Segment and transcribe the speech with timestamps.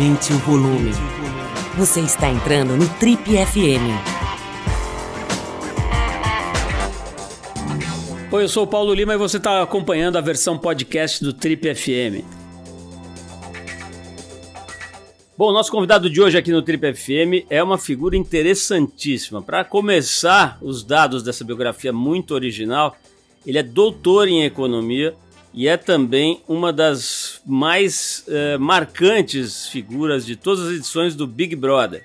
[0.00, 0.92] Aumente o volume.
[1.76, 3.84] Você está entrando no Trip FM.
[8.32, 11.74] Oi, eu sou o Paulo Lima e você está acompanhando a versão podcast do Trip
[11.74, 12.24] FM.
[15.36, 19.42] Bom, nosso convidado de hoje aqui no Trip FM é uma figura interessantíssima.
[19.42, 22.96] Para começar, os dados dessa biografia muito original,
[23.46, 25.14] ele é doutor em economia
[25.52, 31.56] e é também uma das mais eh, marcantes figuras de todas as edições do Big
[31.56, 32.04] Brother.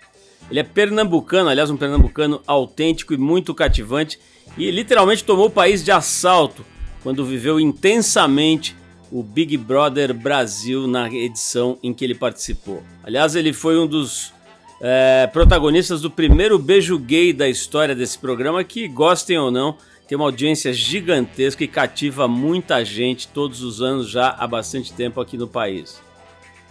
[0.49, 4.19] Ele é pernambucano, aliás, um pernambucano autêntico e muito cativante,
[4.57, 6.65] e literalmente tomou o país de assalto
[7.03, 8.75] quando viveu intensamente
[9.11, 12.83] o Big Brother Brasil na edição em que ele participou.
[13.03, 14.33] Aliás, ele foi um dos
[14.81, 20.15] é, protagonistas do primeiro beijo gay da história desse programa, que gostem ou não, tem
[20.15, 25.37] uma audiência gigantesca e cativa muita gente todos os anos já há bastante tempo aqui
[25.37, 25.99] no país.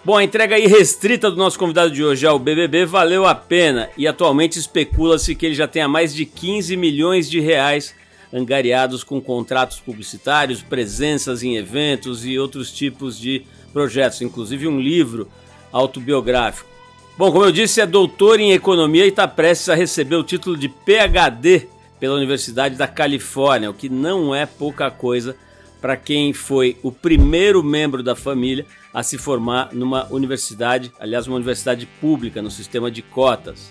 [0.05, 4.07] Bom, a entrega irrestrita do nosso convidado de hoje ao BBB valeu a pena e
[4.07, 7.95] atualmente especula-se que ele já tenha mais de 15 milhões de reais
[8.33, 15.29] angariados com contratos publicitários, presenças em eventos e outros tipos de projetos, inclusive um livro
[15.73, 16.69] autobiográfico.
[17.17, 20.57] Bom, como eu disse, é doutor em economia e está prestes a receber o título
[20.57, 25.37] de PhD pela Universidade da Califórnia, o que não é pouca coisa
[25.81, 31.37] para quem foi o primeiro membro da família a se formar numa universidade, aliás, uma
[31.37, 33.71] universidade pública no sistema de cotas.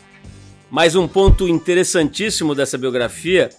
[0.70, 3.50] Mais um ponto interessantíssimo dessa biografia: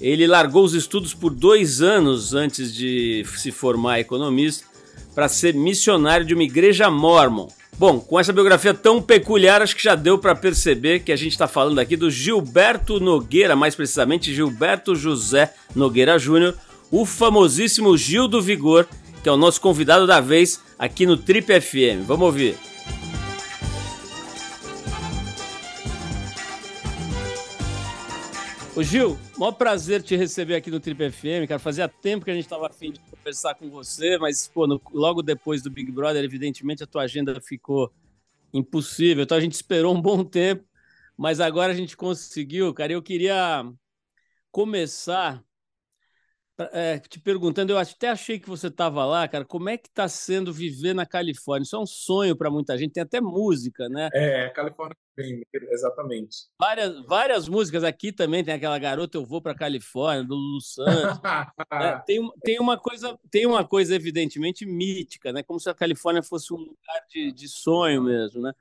[0.00, 4.66] ele largou os estudos por dois anos antes de se formar economista
[5.14, 7.48] para ser missionário de uma igreja mormon
[7.82, 11.32] Bom, com essa biografia tão peculiar, acho que já deu para perceber que a gente
[11.32, 16.56] está falando aqui do Gilberto Nogueira, mais precisamente Gilberto José Nogueira Júnior,
[16.92, 18.86] o famosíssimo Gil do Vigor,
[19.20, 22.06] que é o nosso convidado da vez aqui no Trip FM.
[22.06, 22.54] Vamos ouvir.
[28.76, 31.58] Ô Gil, maior prazer te receber aqui no Trip FM, cara.
[31.58, 35.20] Fazia tempo que a gente estava afim de conversar com você, mas pô, no, logo
[35.20, 37.92] depois do Big Brother, evidentemente a tua agenda ficou
[38.54, 39.24] impossível.
[39.24, 40.64] Então a gente esperou um bom tempo,
[41.16, 42.92] mas agora a gente conseguiu, cara.
[42.92, 43.64] Eu queria
[44.52, 45.42] começar
[46.72, 49.44] é, te perguntando, eu até achei que você estava lá, cara.
[49.44, 51.64] Como é que está sendo viver na Califórnia?
[51.64, 52.92] Isso é um sonho para muita gente.
[52.92, 54.08] Tem até música, né?
[54.12, 56.48] É, Califórnia bem, exatamente.
[56.58, 58.44] Várias, várias músicas aqui também.
[58.44, 61.20] Tem aquela garota Eu Vou para Califórnia do Lulu Santos.
[61.72, 65.42] é, tem, tem uma coisa, tem uma coisa evidentemente mítica, né?
[65.42, 68.52] Como se a Califórnia fosse um lugar de, de sonho mesmo, né?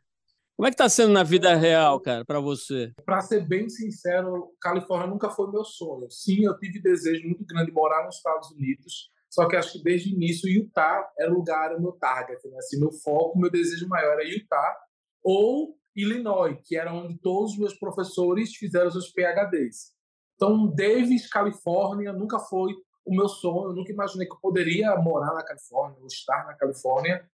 [0.62, 2.94] Como é que está sendo na vida real, cara, para você?
[3.04, 6.06] Para ser bem sincero, Califórnia nunca foi meu sonho.
[6.12, 9.84] Sim, eu tive desejo muito grande de morar nos Estados Unidos, só que acho que
[9.84, 12.60] desde o início Utah era o lugar, era o meu target, né?
[12.60, 14.78] assim, meu foco, meu desejo maior era Utah
[15.24, 19.94] ou Illinois, que era onde todos os meus professores fizeram seus PhDs.
[20.36, 22.72] Então, Davis, Califórnia, nunca foi
[23.04, 23.72] o meu sonho.
[23.72, 27.28] Eu nunca imaginei que eu poderia morar na Califórnia ou estar na Califórnia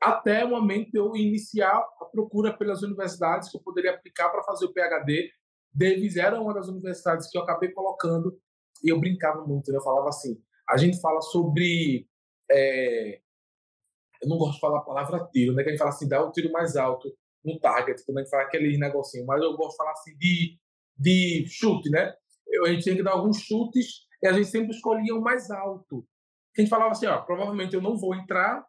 [0.00, 4.66] até o momento eu iniciar a procura pelas universidades que eu poderia aplicar para fazer
[4.66, 5.30] o PhD.
[5.72, 8.38] Davis era uma das universidades que eu acabei colocando
[8.82, 9.78] e eu brincava muito, né?
[9.78, 12.06] eu falava assim, a gente fala sobre...
[12.50, 13.20] É...
[14.22, 15.62] eu não gosto de falar a palavra tiro, né?
[15.62, 17.10] que a gente fala assim, dá o tiro mais alto
[17.44, 20.58] no target, quando a gente fala aquele negocinho, mas eu gosto de falar assim de,
[20.98, 22.12] de chute, né?
[22.48, 25.50] Eu, a gente tinha que dar alguns chutes e a gente sempre escolhia o mais
[25.50, 26.06] alto.
[26.56, 28.64] A gente falava assim, ó, provavelmente eu não vou entrar,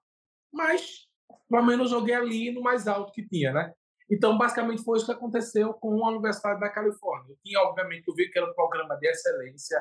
[0.53, 1.06] mas
[1.49, 3.73] pelo menos joguei ali no mais alto que tinha, né?
[4.09, 7.31] Então, basicamente, foi isso que aconteceu com a Universidade da Califórnia.
[7.31, 9.77] Eu tinha, obviamente, eu vi que era um programa de excelência,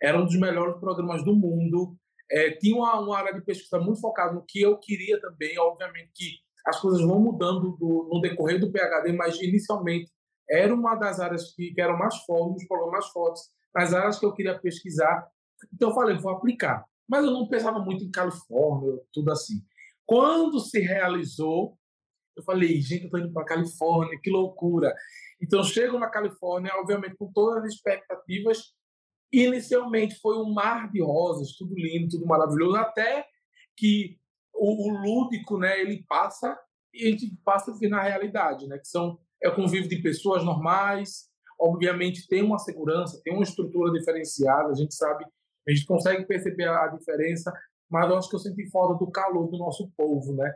[0.00, 1.96] era um dos melhores programas do mundo,
[2.30, 6.10] é, tinha uma, uma, área de pesquisa muito focada no que eu queria também, obviamente
[6.14, 10.10] que as coisas vão mudando do, no decorrer do PhD, mas inicialmente
[10.48, 13.42] era uma das áreas que, que eram mais fortes, os programas mais fortes,
[13.74, 15.26] nas áreas que eu queria pesquisar.
[15.72, 16.84] Então, eu falei, vou aplicar.
[17.08, 19.62] Mas eu não pensava muito em Califórnia, tudo assim.
[20.08, 21.76] Quando se realizou,
[22.34, 24.94] eu falei, gente, eu estou indo para Califórnia, que loucura.
[25.38, 28.72] Então, chego na Califórnia, obviamente, com todas as expectativas.
[29.30, 33.26] Inicialmente foi um mar de rosas, tudo lindo, tudo maravilhoso, até
[33.76, 34.16] que
[34.54, 36.58] o, o lúdico, né, ele passa
[36.94, 40.02] e a gente passa a ver na realidade, né, que são é o convívio de
[40.02, 41.28] pessoas normais,
[41.60, 45.24] obviamente tem uma segurança, tem uma estrutura diferenciada, a gente sabe,
[45.68, 47.52] a gente consegue perceber a diferença,
[47.90, 50.52] mas eu acho que eu senti falta do calor do nosso povo, né?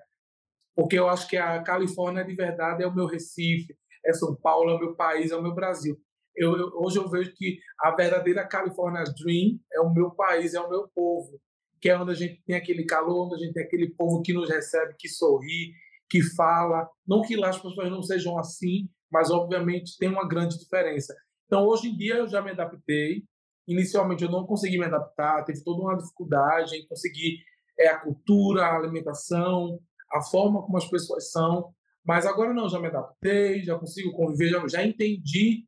[0.74, 4.70] Porque eu acho que a Califórnia de verdade é o meu Recife, é São Paulo,
[4.70, 5.96] é o meu país, é o meu Brasil.
[6.34, 10.60] Eu, eu, hoje eu vejo que a verdadeira California Dream é o meu país, é
[10.60, 11.38] o meu povo,
[11.80, 14.32] que é onde a gente tem aquele calor, onde a gente tem aquele povo que
[14.32, 15.72] nos recebe, que sorri,
[16.08, 16.88] que fala.
[17.06, 21.14] Não que lá as pessoas não sejam assim, mas obviamente tem uma grande diferença.
[21.46, 23.24] Então, hoje em dia, eu já me adaptei.
[23.66, 27.38] Inicialmente, eu não consegui me adaptar, teve toda uma dificuldade em conseguir
[27.78, 29.80] é, a cultura, a alimentação,
[30.12, 31.72] a forma como as pessoas são.
[32.04, 35.64] Mas agora não, já me adaptei, já consigo conviver, já, já entendi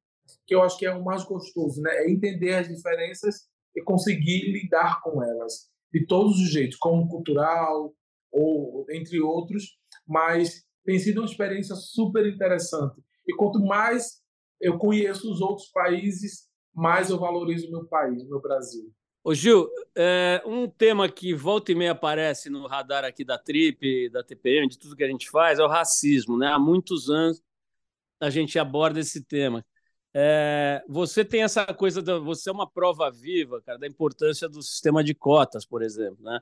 [0.46, 1.90] que eu acho que é o mais gostoso, né?
[1.98, 7.94] É entender as diferenças e conseguir lidar com elas de todos os jeitos, como cultural
[8.32, 13.00] ou entre outros, mas tem sido uma experiência super interessante.
[13.26, 14.20] E quanto mais
[14.60, 18.92] eu conheço os outros países, mais eu valorizo meu país, meu Brasil.
[19.22, 24.10] Ô Gil, é, um tema que volta e meia aparece no radar aqui da Trip,
[24.10, 26.36] da TPM, de tudo que a gente faz, é o racismo.
[26.36, 26.48] Né?
[26.48, 27.42] Há muitos anos
[28.20, 29.64] a gente aborda esse tema.
[30.12, 34.62] É, você tem essa coisa, da, você é uma prova viva, cara, da importância do
[34.62, 36.38] sistema de cotas, por exemplo, né?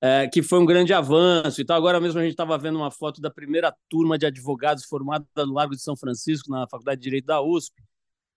[0.00, 1.60] É, que foi um grande avanço.
[1.62, 5.26] Então, agora mesmo a gente estava vendo uma foto da primeira turma de advogados formada
[5.38, 7.82] no Largo de São Francisco, na Faculdade de Direito da USP,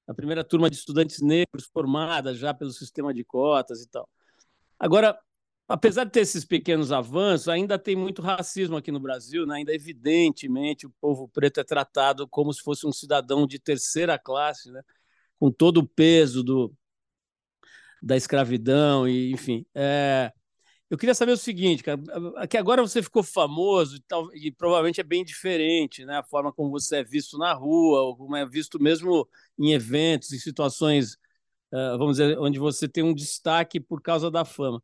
[0.09, 4.09] a primeira turma de estudantes negros formada já pelo sistema de cotas e tal.
[4.79, 5.15] Agora,
[5.67, 9.57] apesar de ter esses pequenos avanços, ainda tem muito racismo aqui no Brasil, né?
[9.57, 14.71] ainda evidentemente o povo preto é tratado como se fosse um cidadão de terceira classe,
[14.71, 14.81] né?
[15.39, 16.73] com todo o peso do,
[18.01, 19.63] da escravidão, e enfim.
[19.75, 20.33] É...
[20.89, 22.01] Eu queria saber o seguinte, cara,
[22.49, 26.17] que agora você ficou famoso e, tal, e provavelmente é bem diferente, né?
[26.17, 30.33] A forma como você é visto na rua, ou como é visto mesmo em eventos,
[30.33, 31.13] em situações,
[31.71, 34.81] uh, vamos dizer, onde você tem um destaque por causa da fama.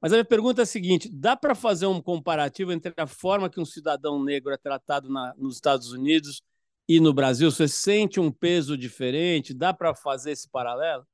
[0.00, 3.48] Mas a minha pergunta é a seguinte: dá para fazer um comparativo entre a forma
[3.48, 6.42] que um cidadão negro é tratado na, nos Estados Unidos
[6.88, 7.50] e no Brasil?
[7.50, 9.54] Você sente um peso diferente?
[9.54, 11.06] Dá para fazer esse paralelo?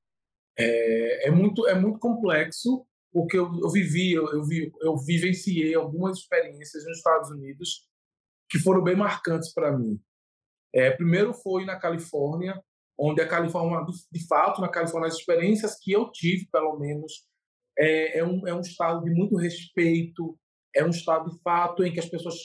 [0.57, 5.75] É, é, muito, é muito complexo, porque eu, eu vivi, eu, eu, vi, eu vivenciei
[5.75, 7.87] algumas experiências nos Estados Unidos
[8.49, 10.01] que foram bem marcantes para mim.
[10.75, 12.61] É, primeiro foi na Califórnia,
[12.99, 17.27] onde a Califórnia, de fato, na Califórnia, as experiências que eu tive, pelo menos,
[17.79, 20.39] é, é, um, é um estado de muito respeito,
[20.75, 22.37] é um estado de fato em que as pessoas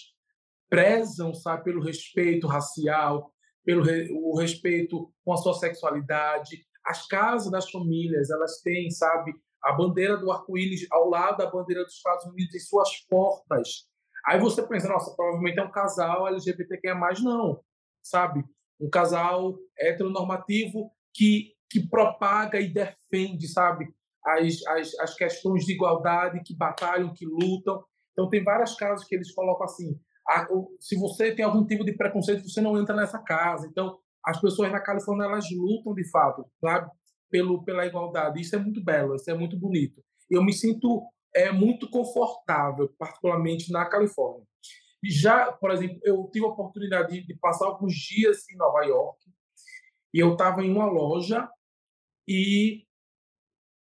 [0.69, 3.31] prezam, sabe, pelo respeito racial,
[3.63, 6.65] pelo re, o respeito com a sua sexualidade.
[6.85, 11.83] As casas das famílias, elas têm, sabe, a bandeira do arco-íris ao lado da bandeira
[11.83, 13.87] dos Estados Unidos em suas portas.
[14.25, 17.61] Aí você pensa, nossa, provavelmente é um casal LGBTQIA+, não,
[18.03, 18.43] sabe?
[18.79, 23.93] Um casal heteronormativo que, que propaga e defende, sabe?
[24.27, 27.83] as, as, as questões de igualdade, que batalham, que lutam.
[28.11, 30.47] Então, tem várias casas que eles colocam assim: a,
[30.79, 33.67] se você tem algum tipo de preconceito, você não entra nessa casa.
[33.67, 36.91] Então, as pessoas na Califórnia elas lutam de fato, sabe,
[37.29, 38.41] pelo pela igualdade.
[38.41, 40.03] Isso é muito belo, isso é muito bonito.
[40.29, 41.03] Eu me sinto
[41.35, 44.45] é muito confortável, particularmente na Califórnia.
[45.03, 49.19] Já, por exemplo, eu tive a oportunidade de, de passar alguns dias em Nova York
[50.13, 51.47] e eu estava em uma loja
[52.27, 52.85] e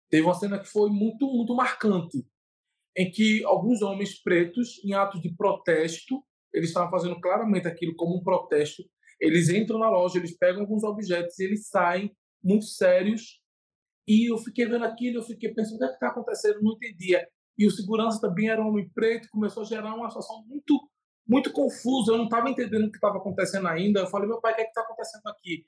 [0.09, 2.25] teve uma cena que foi muito, muito marcante,
[2.97, 6.23] em que alguns homens pretos, em atos de protesto,
[6.53, 8.83] eles estavam fazendo claramente aquilo como um protesto,
[9.19, 13.41] eles entram na loja, eles pegam alguns objetos e eles saem muito sérios.
[14.07, 16.55] E eu fiquei vendo aquilo, eu fiquei pensando, o que é está acontecendo?
[16.55, 17.27] Eu não entendia.
[17.57, 20.79] E o segurança também era um homem preto, começou a gerar uma situação muito,
[21.27, 22.11] muito confusa.
[22.11, 24.01] Eu não estava entendendo o que estava acontecendo ainda.
[24.01, 25.65] Eu falei, meu pai, o que é está acontecendo aqui?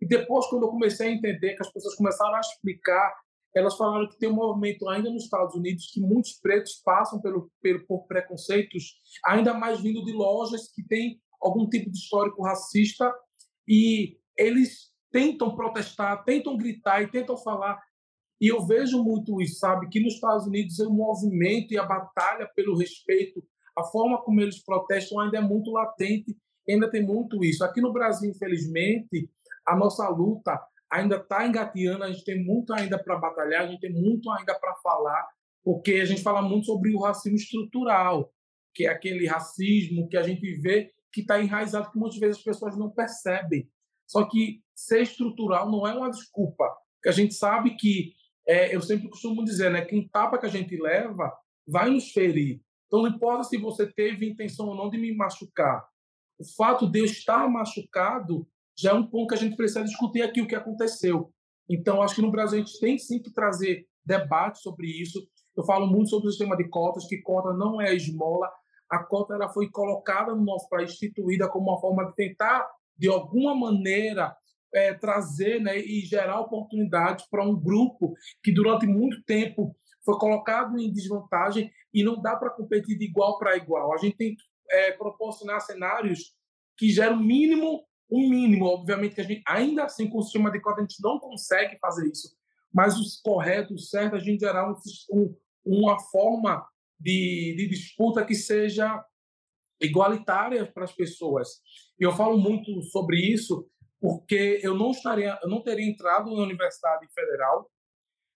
[0.00, 3.14] E depois, quando eu comecei a entender, que as pessoas começaram a explicar
[3.54, 7.50] elas falaram que tem um movimento ainda nos Estados Unidos que muitos pretos passam pelo,
[7.60, 8.94] pelo, por preconceitos,
[9.26, 13.12] ainda mais vindo de lojas que têm algum tipo de histórico racista
[13.68, 17.78] e eles tentam protestar, tentam gritar e tentam falar.
[18.40, 19.88] E eu vejo muito isso, sabe?
[19.88, 23.44] Que nos Estados Unidos o movimento e a batalha pelo respeito,
[23.76, 26.36] a forma como eles protestam ainda é muito latente,
[26.68, 27.64] ainda tem muito isso.
[27.64, 29.30] Aqui no Brasil, infelizmente,
[29.66, 33.80] a nossa luta ainda está engateando, a gente tem muito ainda para batalhar, a gente
[33.80, 35.26] tem muito ainda para falar,
[35.64, 38.32] porque a gente fala muito sobre o racismo estrutural,
[38.74, 42.42] que é aquele racismo que a gente vê que está enraizado, que muitas vezes as
[42.42, 43.70] pessoas não percebem.
[44.12, 48.12] Só que ser estrutural não é uma desculpa, porque a gente sabe que,
[48.46, 51.32] é, eu sempre costumo dizer, né, que um tapa que a gente leva
[51.66, 52.60] vai nos ferir.
[52.86, 55.88] Então, não importa se você teve intenção ou não de me machucar.
[56.38, 60.20] O fato de eu estar machucado já é um ponto que a gente precisa discutir
[60.20, 61.32] aqui o que aconteceu.
[61.66, 65.26] Então, acho que no Brasil a gente tem sim que trazer debate sobre isso.
[65.56, 68.52] Eu falo muito sobre o sistema de cotas, que cota não é esmola.
[68.90, 72.68] A cota ela foi colocada no nosso país, instituída como uma forma de tentar,
[73.02, 74.32] de alguma maneira,
[74.72, 80.78] é, trazer né, e gerar oportunidades para um grupo que durante muito tempo foi colocado
[80.78, 83.92] em desvantagem e não dá para competir de igual para igual.
[83.92, 84.36] A gente tem
[84.70, 86.32] é, proporcionar cenários
[86.78, 88.66] que geram mínimo, um mínimo.
[88.66, 91.76] Obviamente que a gente, ainda assim, com o sistema de cota, a gente não consegue
[91.80, 92.36] fazer isso,
[92.72, 94.76] mas os corretos, certo, a gente gerar um,
[95.12, 96.64] um, uma forma
[97.00, 99.04] de, de disputa que seja
[99.82, 101.48] igualitária para as pessoas.
[101.98, 103.66] E eu falo muito sobre isso
[104.00, 107.70] porque eu não estaria, eu não teria entrado na universidade federal,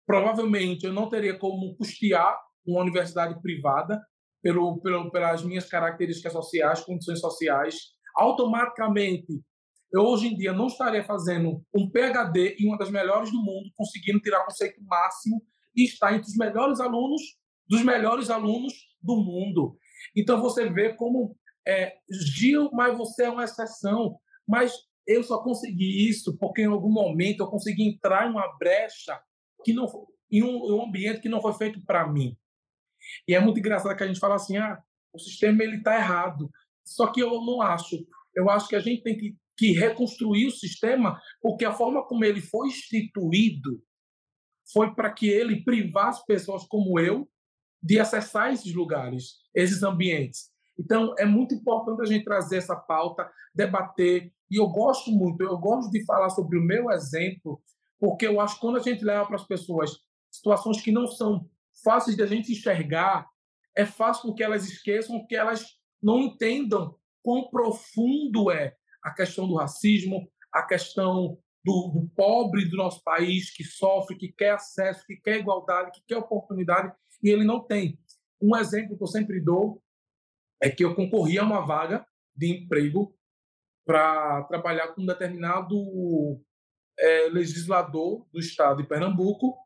[0.07, 4.01] provavelmente eu não teria como custear uma universidade privada
[4.41, 7.77] pelo, pelo pelas minhas características sociais, condições sociais,
[8.15, 9.43] automaticamente
[9.93, 13.71] eu hoje em dia não estaria fazendo um PhD em uma das melhores do mundo,
[13.75, 15.43] conseguindo tirar conceito máximo
[15.75, 17.23] e estar entre os melhores alunos
[17.69, 18.73] dos melhores alunos
[19.03, 19.77] do mundo.
[20.15, 21.37] Então você vê como
[21.67, 24.19] é, Gil, mas você é uma exceção.
[24.47, 24.73] Mas
[25.07, 29.19] eu só consegui isso porque em algum momento eu consegui entrar em uma brecha
[29.65, 29.87] que não
[30.31, 32.37] em um, um ambiente que não foi feito para mim.
[33.29, 34.83] E é muito engraçado que a gente fala assim, ah,
[35.13, 36.51] o sistema ele está errado.
[36.85, 37.97] Só que eu não acho.
[38.35, 42.25] Eu acho que a gente tem que, que reconstruir o sistema porque a forma como
[42.25, 43.83] ele foi instituído
[44.73, 47.29] foi para que ele privasse pessoas como eu
[47.87, 50.51] de acessar esses lugares, esses ambientes.
[50.77, 54.33] Então, é muito importante a gente trazer essa pauta, debater.
[54.51, 57.63] E eu gosto muito, eu gosto de falar sobre o meu exemplo,
[57.99, 59.93] porque eu acho que quando a gente leva para as pessoas
[60.29, 61.49] situações que não são
[61.85, 63.27] fáceis de a gente enxergar,
[63.77, 65.65] é fácil que elas esqueçam, que elas
[66.03, 72.77] não entendam quão profundo é a questão do racismo, a questão do, do, pobre do
[72.77, 77.45] nosso país que sofre, que quer acesso, que quer igualdade, que quer oportunidade e ele
[77.45, 77.99] não tem.
[78.41, 79.83] Um exemplo que eu sempre dou
[80.63, 83.15] é que eu concorri a uma vaga de emprego
[83.85, 85.77] para trabalhar com um determinado
[86.99, 89.57] é, legislador do estado de Pernambuco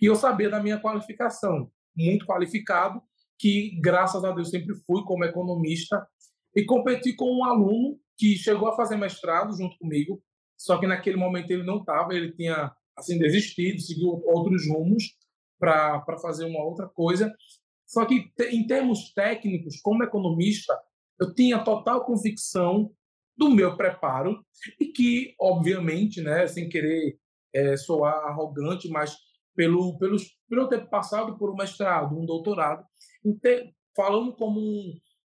[0.00, 3.00] e eu sabia da minha qualificação, muito qualificado,
[3.38, 6.06] que graças a Deus sempre fui como economista
[6.56, 10.20] e competi com um aluno que chegou a fazer mestrado junto comigo,
[10.56, 15.16] só que naquele momento ele não estava, ele tinha assim desistido, seguiu outros rumos
[15.58, 17.32] para fazer uma outra coisa.
[17.86, 20.78] Só que, em termos técnicos, como economista,
[21.20, 22.90] eu tinha total convicção
[23.36, 24.44] do meu preparo
[24.80, 27.18] e que, obviamente, né, sem querer
[27.54, 29.16] é, soar arrogante, mas
[29.54, 32.84] pelo, pelos, pelo ter passado por um mestrado, um doutorado,
[33.96, 34.92] falando como um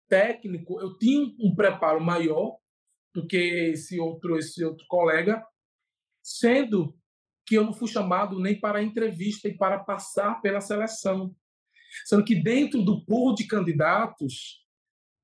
[0.07, 2.57] técnico, eu tinha um preparo maior
[3.13, 3.37] do que
[3.71, 5.43] esse outro, esse outro colega,
[6.21, 6.95] sendo
[7.45, 11.35] que eu não fui chamado nem para a entrevista e para passar pela seleção.
[12.05, 14.63] Sendo que dentro do pool de candidatos,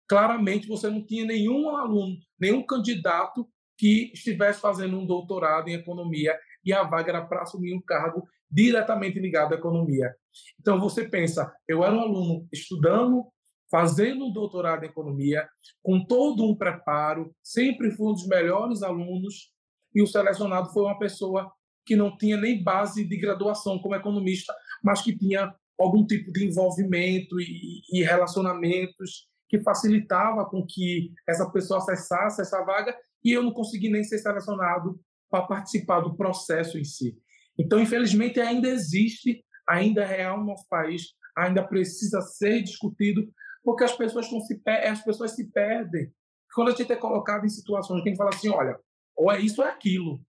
[0.08, 3.48] claramente você não tinha nenhum aluno, nenhum candidato
[3.78, 8.28] que estivesse fazendo um doutorado em economia e a vaga era para assumir um cargo
[8.52, 10.14] diretamente ligado à economia.
[10.60, 13.26] Então você pensa, eu era um aluno estudando,
[13.72, 15.48] fazendo um doutorado em economia,
[15.82, 19.54] com todo um preparo, sempre fui um dos melhores alunos
[19.94, 21.52] e o selecionado foi uma pessoa
[21.90, 24.54] que não tinha nem base de graduação como economista,
[24.84, 31.50] mas que tinha algum tipo de envolvimento e, e relacionamentos que facilitava com que essa
[31.50, 36.78] pessoa acessasse essa vaga e eu não consegui nem ser selecionado para participar do processo
[36.78, 37.18] em si.
[37.58, 43.28] Então, infelizmente, ainda existe, ainda é real no nosso país, ainda precisa ser discutido,
[43.64, 46.14] porque as pessoas, se, as pessoas se perdem.
[46.54, 48.78] Quando a gente é colocado em situações que a gente fala assim, olha,
[49.16, 50.22] ou é isso ou é aquilo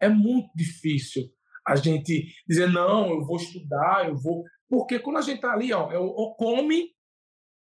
[0.00, 1.30] é muito difícil
[1.66, 4.44] a gente dizer, não, eu vou estudar, eu vou.
[4.68, 6.90] Porque quando a gente está ali, ó, é ou come,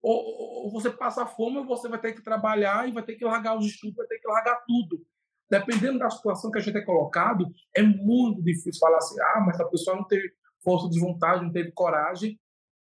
[0.01, 3.25] ou, ou, você passa fome, ou você vai ter que trabalhar e vai ter que
[3.25, 5.03] largar os estudos, vai ter que largar tudo.
[5.49, 9.59] Dependendo da situação que a gente é colocado, é muito difícil falar assim, ah, mas
[9.59, 10.31] a pessoa não teve
[10.63, 12.39] força de vontade, não teve coragem,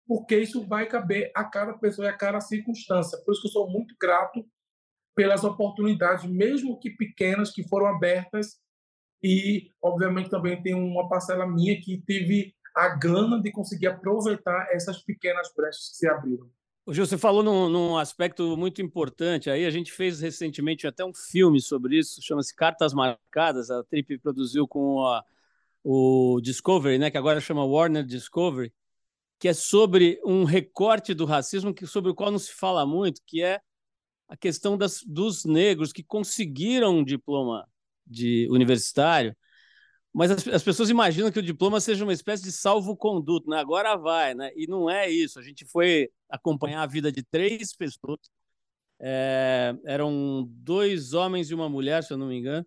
[0.07, 3.17] porque isso vai caber a cada pessoa e a cada circunstância.
[3.23, 4.45] Por isso que eu sou muito grato
[5.15, 8.57] pelas oportunidades, mesmo que pequenas, que foram abertas
[9.23, 15.01] e, obviamente, também tem uma parcela minha que teve a gana de conseguir aproveitar essas
[15.01, 16.49] pequenas brechas que se abriram.
[16.85, 19.49] O Gil, você falou num, num, aspecto muito importante.
[19.49, 23.71] Aí a gente fez recentemente até um filme sobre isso, chama-se Cartas Marcadas.
[23.71, 25.23] A Trip produziu com a,
[25.81, 28.73] o Discovery, né, que agora chama Warner Discovery,
[29.39, 33.21] que é sobre um recorte do racismo que, sobre o qual não se fala muito,
[33.25, 33.61] que é
[34.27, 37.65] a questão das, dos negros que conseguiram um diploma
[38.05, 39.35] de universitário,
[40.13, 43.57] mas as, as, pessoas imaginam que o diploma seja uma espécie de salvo-conduto, né?
[43.57, 44.51] agora vai, né?
[44.55, 45.39] e não é isso.
[45.39, 48.19] A gente foi acompanhar a vida de três pessoas,
[49.01, 52.65] é, eram dois homens e uma mulher, se eu não me engano,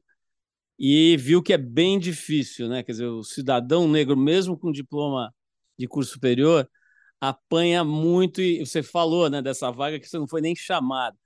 [0.78, 2.82] e viu que é bem difícil, né?
[2.82, 5.34] Quer dizer, o cidadão negro, mesmo com diploma
[5.78, 6.68] de curso superior,
[7.20, 11.16] apanha muito, e você falou né, dessa vaga que você não foi nem chamado.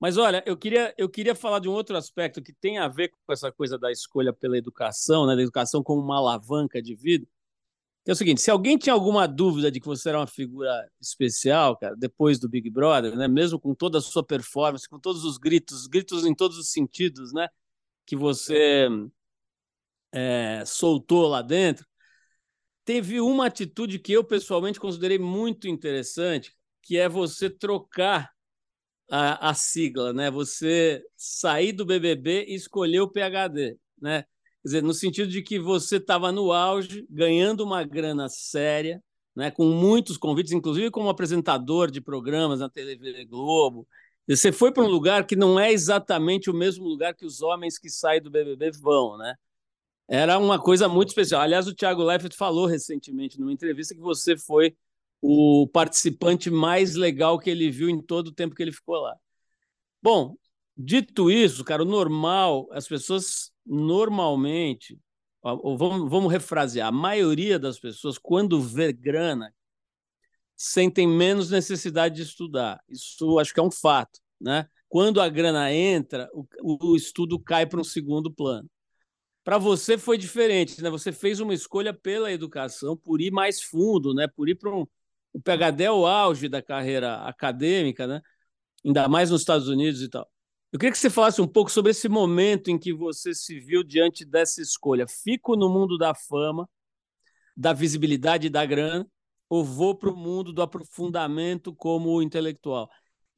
[0.00, 3.08] Mas olha, eu queria, eu queria falar de um outro aspecto que tem a ver
[3.08, 7.26] com essa coisa da escolha pela educação, né, da educação como uma alavanca de vida.
[8.06, 11.76] é o seguinte: se alguém tinha alguma dúvida de que você era uma figura especial,
[11.76, 15.38] cara, depois do Big Brother, né, mesmo com toda a sua performance, com todos os
[15.38, 17.48] gritos, gritos em todos os sentidos, né,
[18.06, 18.88] que você
[20.12, 21.86] é, soltou lá dentro,
[22.84, 28.32] teve uma atitude que eu pessoalmente considerei muito interessante, que é você trocar
[29.10, 30.30] a, a sigla, né?
[30.30, 34.22] Você sair do BBB e escolher o PhD, né?
[34.62, 39.02] Quer dizer, no sentido de que você estava no auge, ganhando uma grana séria,
[39.34, 43.86] né, com muitos convites, inclusive como apresentador de programas na TV Globo.
[44.28, 47.78] Você foi para um lugar que não é exatamente o mesmo lugar que os homens
[47.78, 49.34] que saem do BBB vão, né?
[50.08, 51.40] Era uma coisa muito especial.
[51.40, 54.76] Aliás, o Thiago Leifert falou recentemente numa entrevista que você foi
[55.20, 59.16] o participante mais legal que ele viu em todo o tempo que ele ficou lá.
[60.02, 60.36] Bom,
[60.76, 64.98] dito isso, cara, o normal, as pessoas normalmente,
[65.42, 69.52] vamos, vamos refrasear, a maioria das pessoas, quando vê grana,
[70.56, 72.82] sentem menos necessidade de estudar.
[72.88, 74.68] Isso acho que é um fato, né?
[74.88, 76.28] Quando a grana entra,
[76.62, 78.68] o, o estudo cai para um segundo plano.
[79.44, 80.90] Para você foi diferente, né?
[80.90, 84.26] Você fez uma escolha pela educação, por ir mais fundo, né?
[84.26, 84.86] Por ir para um,
[85.32, 88.20] o PhD é o auge da carreira acadêmica, né?
[88.84, 90.28] ainda mais nos Estados Unidos e tal.
[90.72, 93.82] Eu queria que você falasse um pouco sobre esse momento em que você se viu
[93.82, 95.06] diante dessa escolha.
[95.08, 96.68] Fico no mundo da fama,
[97.56, 99.06] da visibilidade e da grana,
[99.48, 102.88] ou vou para o mundo do aprofundamento como intelectual?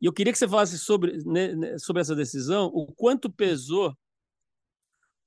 [0.01, 3.97] E eu queria que você falasse sobre, né, sobre essa decisão, o quanto pesou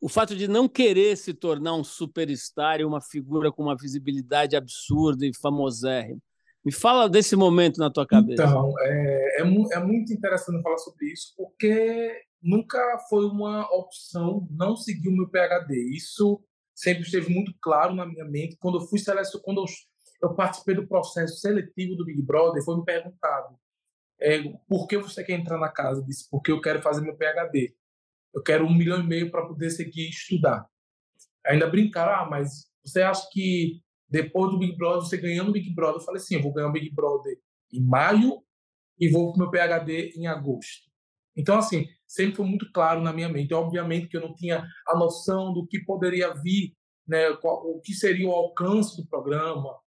[0.01, 4.53] o fato de não querer se tornar um superstar e uma figura com uma visibilidade
[4.53, 6.19] absurda e famosérrima.
[6.65, 8.43] Me fala desse momento na tua cabeça.
[8.43, 14.75] Então, é, é, é, muito interessante falar sobre isso, porque nunca foi uma opção não
[14.75, 15.95] seguir o meu PhD.
[15.95, 16.41] Isso
[16.73, 18.57] sempre esteve muito claro na minha mente.
[18.57, 19.65] Quando eu fui selecionado, quando eu,
[20.29, 23.57] eu, participei do processo seletivo do Big Brother, foi me perguntado
[24.23, 25.99] é, por que você quer entrar na casa?
[25.99, 27.75] Eu disse, porque eu quero fazer meu PhD.
[28.33, 30.65] Eu quero um milhão e meio para poder seguir estudar.
[31.45, 35.73] Ainda brincaram, ah, mas você acha que depois do Big Brother, você ganhando o Big
[35.73, 37.35] Brother, eu falei assim, eu vou ganhar o Big Brother
[37.71, 38.43] em maio
[38.99, 40.91] e vou para o meu PhD em agosto.
[41.35, 43.53] Então, assim, sempre foi muito claro na minha mente.
[43.53, 46.75] Obviamente que eu não tinha a noção do que poderia vir,
[47.07, 49.81] né, o que seria o alcance do programa, o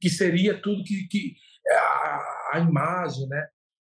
[0.00, 1.34] que seria tudo que, que
[1.68, 3.46] a, a imagem, né?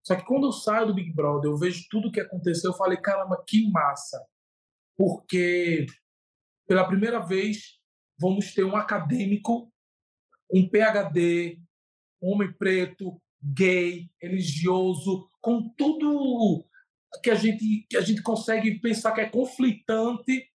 [0.05, 2.77] Só que quando eu saio do Big Brother, eu vejo tudo o que aconteceu, eu
[2.77, 4.21] falei, caramba, que massa.
[4.97, 5.85] Porque
[6.67, 7.76] pela primeira vez
[8.19, 9.71] vamos ter um acadêmico
[10.51, 11.59] um PhD,
[12.21, 16.65] homem preto, gay, religioso, com tudo
[17.23, 20.49] que a gente que a gente consegue pensar que é conflitante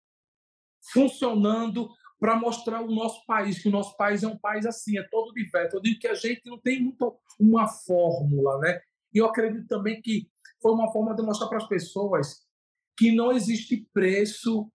[0.93, 5.03] funcionando para mostrar o nosso país, que o nosso país é um país assim, é
[5.11, 5.77] todo diverso.
[5.77, 8.81] Eu digo que a gente não tem muito uma fórmula, né?
[9.13, 10.29] E eu acredito também que
[10.61, 12.47] foi uma forma de mostrar para as pessoas
[12.97, 14.71] que não existe preço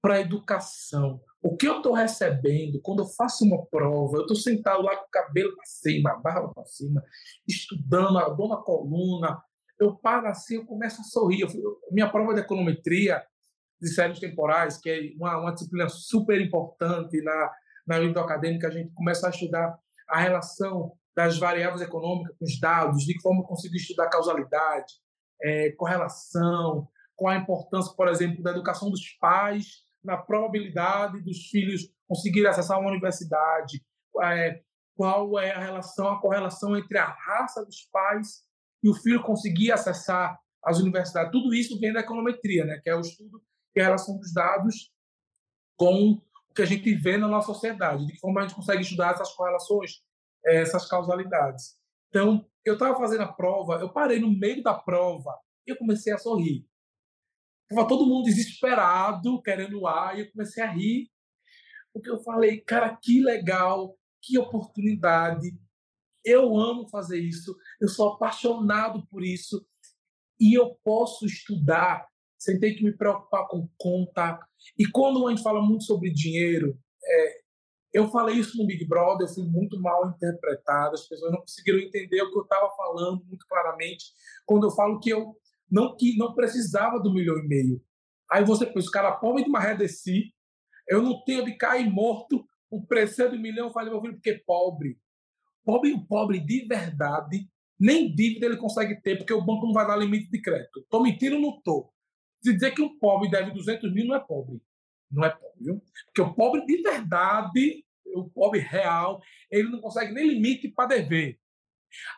[0.00, 1.20] para a educação.
[1.46, 5.06] O que eu estou recebendo quando eu faço uma prova, eu estou sentado lá com
[5.06, 7.00] o cabelo para cima, a barba para cima,
[7.46, 9.40] estudando, a dona coluna,
[9.78, 11.42] eu paro assim, eu começo a sorrir.
[11.42, 11.48] Eu,
[11.92, 13.24] minha prova de econometria
[13.80, 17.52] de séries temporais, que é uma, uma disciplina super importante na,
[17.86, 19.78] na vida acadêmica, a gente começa a estudar
[20.08, 24.94] a relação das variáveis econômicas com os dados, de que forma conseguir estudar causalidade,
[25.40, 31.90] é, correlação, qual a importância, por exemplo, da educação dos pais na probabilidade dos filhos
[32.08, 33.84] conseguirem acessar uma universidade,
[34.22, 34.62] é,
[34.94, 38.44] qual é a relação, a correlação entre a raça dos pais
[38.82, 41.32] e o filho conseguir acessar as universidades.
[41.32, 43.42] Tudo isso vem da econometria, né, que é o estudo
[43.74, 44.90] é a relação dos dados
[45.76, 48.80] com o que a gente vê na nossa sociedade, de que forma a gente consegue
[48.80, 50.02] estudar essas correlações,
[50.46, 51.76] é, essas causalidades.
[52.08, 56.12] Então, eu estava fazendo a prova, eu parei no meio da prova e eu comecei
[56.12, 56.66] a sorrir.
[57.68, 61.10] Tava todo mundo desesperado, querendo ar, e eu comecei a rir,
[61.92, 65.58] porque eu falei, cara, que legal, que oportunidade.
[66.24, 69.66] Eu amo fazer isso, eu sou apaixonado por isso,
[70.38, 72.06] e eu posso estudar
[72.38, 74.38] sem ter que me preocupar com conta.
[74.78, 77.40] E quando a gente fala muito sobre dinheiro, é,
[77.92, 81.78] eu falei isso no Big Brother, eu fui muito mal interpretado, as pessoas não conseguiram
[81.78, 84.12] entender o que eu estava falando muito claramente.
[84.44, 85.34] Quando eu falo que eu
[85.70, 87.82] não que não precisava do milhão e meio.
[88.30, 90.34] Aí você pensa, o cara pobre de maré desci,
[90.88, 94.34] eu não tenho de cair morto, o preço do milhão, eu falei, meu filho, porque
[94.46, 94.98] pobre.
[95.64, 97.48] Pobre, pobre de verdade,
[97.78, 100.80] nem dívida ele consegue ter, porque o banco não vai dar limite de crédito.
[100.80, 101.92] Estou mentindo, não estou.
[102.42, 104.60] Se dizer que um pobre deve 200 mil, não é pobre.
[105.10, 105.82] Não é pobre, viu?
[106.06, 111.38] Porque o pobre de verdade, o pobre real, ele não consegue nem limite para dever.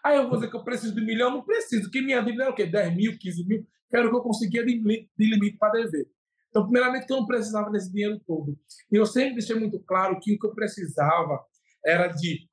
[0.05, 2.45] Aí eu vou dizer que eu preciso de um milhão, não preciso, que minha dívida
[2.45, 2.67] é o quê?
[2.67, 6.09] 10 mil, 15 mil, quero que eu conseguia de limite, de limite para dever.
[6.49, 8.59] Então, primeiramente, que eu não precisava desse dinheiro todo.
[8.91, 11.45] E eu sempre deixei muito claro que o que eu precisava
[11.85, 12.49] era de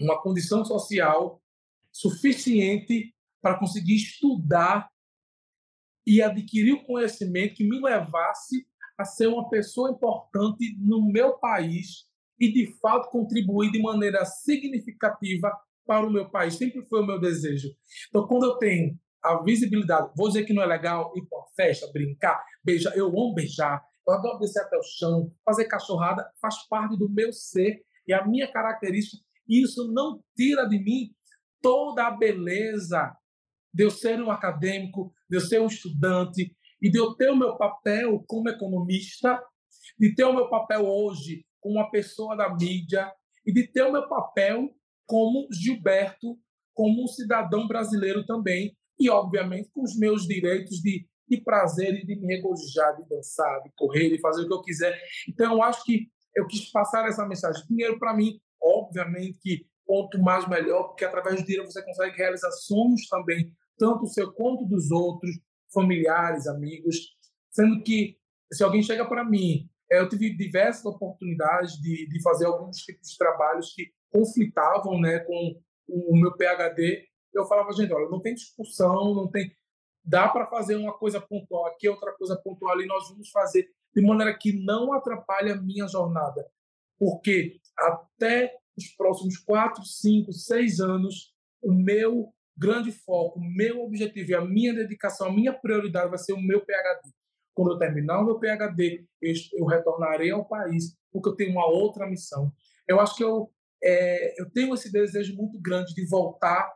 [0.00, 1.42] uma condição social
[1.92, 4.88] suficiente para conseguir estudar
[6.06, 12.06] e adquirir o conhecimento que me levasse a ser uma pessoa importante no meu país
[12.38, 15.52] e, de fato, contribuir de maneira significativa
[15.88, 16.54] para o meu país.
[16.54, 17.70] Sempre foi o meu desejo.
[18.10, 21.48] Então, quando eu tenho a visibilidade, vou dizer que não é legal ir para uma
[21.56, 26.68] festa, brincar, beijar, eu amo beijar, eu adoro descer até o chão, fazer cachorrada, faz
[26.68, 29.22] parte do meu ser e a minha característica.
[29.48, 31.10] Isso não tira de mim
[31.62, 33.16] toda a beleza
[33.72, 37.36] de eu ser um acadêmico, de eu ser um estudante e de eu ter o
[37.36, 39.42] meu papel como economista,
[39.98, 43.10] de ter o meu papel hoje como uma pessoa da mídia
[43.44, 44.68] e de ter o meu papel
[45.08, 46.38] como Gilberto,
[46.74, 52.06] como um cidadão brasileiro também, e obviamente com os meus direitos de, de prazer e
[52.06, 55.00] de me regozijar, de dançar, de correr, de fazer o que eu quiser.
[55.28, 57.64] Então, eu acho que eu quis passar essa mensagem.
[57.66, 62.50] Dinheiro, para mim, obviamente que quanto mais melhor, porque através do dinheiro você consegue realizar
[62.50, 65.30] sonhos também, tanto o seu quanto dos outros,
[65.72, 66.96] familiares, amigos.
[67.50, 68.18] Sendo que,
[68.52, 73.16] se alguém chega para mim, eu tive diversas oportunidades de, de fazer alguns tipos de
[73.16, 77.06] trabalhos que conflitavam né, com o meu PhD.
[77.32, 79.52] Eu falava, gente, olha, não tem discussão, não tem.
[80.04, 84.02] Dá para fazer uma coisa pontual aqui, outra coisa pontual ali, nós vamos fazer de
[84.02, 86.46] maneira que não atrapalhe a minha jornada.
[86.98, 94.30] Porque até os próximos quatro, cinco, seis anos, o meu grande foco, o meu objetivo
[94.30, 97.10] e a minha dedicação, a minha prioridade vai ser o meu PhD.
[97.54, 102.06] Quando eu terminar o meu PhD, eu, retornarei ao país, porque eu tenho uma outra
[102.06, 102.52] missão.
[102.86, 103.50] Eu acho que eu
[103.82, 106.72] é, eu tenho esse desejo muito grande de voltar,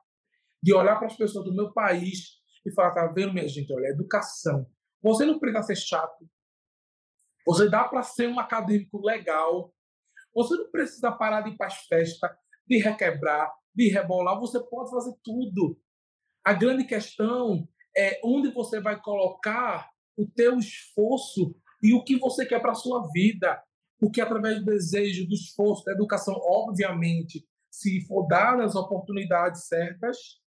[0.63, 3.89] de olhar para as pessoas do meu país e falar, tá vendo, minha gente, olha,
[3.89, 4.67] educação.
[5.03, 6.29] Você não precisa ser chato.
[7.45, 9.75] Você dá para ser um acadêmico legal.
[10.35, 12.31] Você não precisa parar de ir para as festas,
[12.67, 14.39] de requebrar, de rebolar.
[14.39, 15.79] Você pode fazer tudo.
[16.45, 22.47] A grande questão é onde você vai colocar o teu esforço e o que você
[22.47, 23.61] quer para a sua vida
[24.03, 30.41] porque através do desejo, do esforço, da educação, obviamente, se for dadas as oportunidades certas,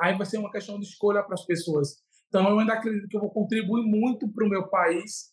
[0.00, 2.00] aí vai ser uma questão de escolha para as pessoas.
[2.28, 5.32] Então, eu ainda acredito que eu vou contribuir muito para o meu país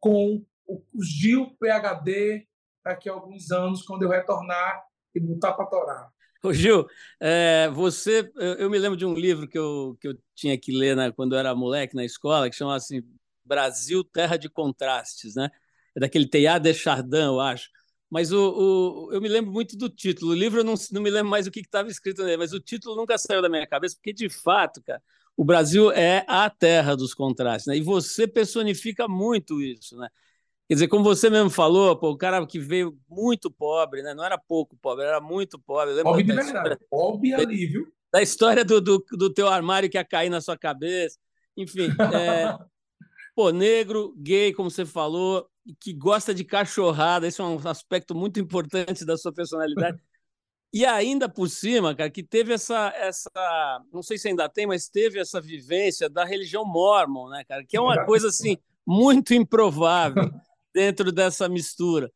[0.00, 2.48] com o Gil PHD
[2.84, 4.82] daqui a alguns anos, quando eu retornar
[5.14, 6.12] e botar para torar.
[6.42, 6.84] Ô Gil,
[7.20, 10.96] é, você, eu me lembro de um livro que eu, que eu tinha que ler
[10.96, 13.04] né, quando eu era moleque na escola, que chamava assim
[13.44, 15.48] Brasil, Terra de Contrastes, né?
[15.98, 17.68] É daquele Teilhard de Chardin, eu acho.
[18.08, 20.30] Mas o, o, eu me lembro muito do título.
[20.30, 22.60] O livro eu não, não me lembro mais o que estava escrito nele, mas o
[22.60, 25.02] título nunca saiu da minha cabeça, porque de fato, cara,
[25.36, 27.76] o Brasil é a terra dos contrastes, né?
[27.76, 30.08] E você personifica muito isso, né?
[30.68, 34.14] Quer dizer, como você mesmo falou, pô, o cara que veio muito pobre, né?
[34.14, 36.02] Não era pouco pobre, era muito pobre.
[36.02, 37.92] Pobre de verdade, pobre ali, viu?
[38.12, 41.18] Da história do, do, do, teu armário que ia cair na sua cabeça.
[41.56, 42.56] Enfim, é...
[43.34, 48.40] pô, negro, gay, como você falou, que gosta de cachorrada, esse é um aspecto muito
[48.40, 49.98] importante da sua personalidade.
[50.70, 53.30] E ainda por cima, cara, que teve essa, essa,
[53.90, 57.74] não sei se ainda tem, mas teve essa vivência da religião mormon, né, cara, que
[57.74, 60.30] é uma coisa assim muito improvável
[60.74, 62.12] dentro dessa mistura.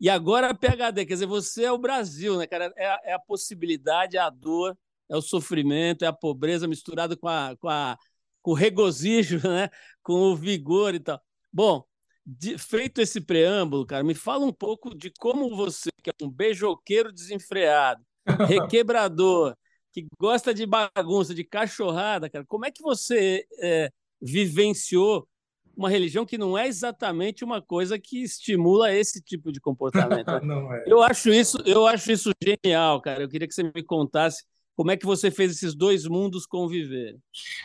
[0.00, 2.72] E agora a PhD, quer dizer, você é o Brasil, né, cara?
[2.76, 4.76] É, a, é a possibilidade, é a dor,
[5.08, 7.96] é o sofrimento, é a pobreza misturada com, a, com, a,
[8.42, 9.70] com o regozijo, né?
[10.02, 11.20] Com o vigor e tal.
[11.52, 11.84] Bom,
[12.24, 16.30] de, feito esse preâmbulo, cara, me fala um pouco de como você, que é um
[16.30, 18.02] beijoqueiro desenfreado,
[18.48, 19.56] requebrador,
[19.92, 25.28] que gosta de bagunça, de cachorrada, cara, como é que você é, vivenciou
[25.76, 30.26] uma religião que não é exatamente uma coisa que estimula esse tipo de comportamento?
[30.26, 30.40] Né?
[30.86, 30.92] é.
[30.92, 33.22] Eu acho isso, eu acho isso genial, cara.
[33.22, 37.18] Eu queria que você me contasse como é que você fez esses dois mundos conviver?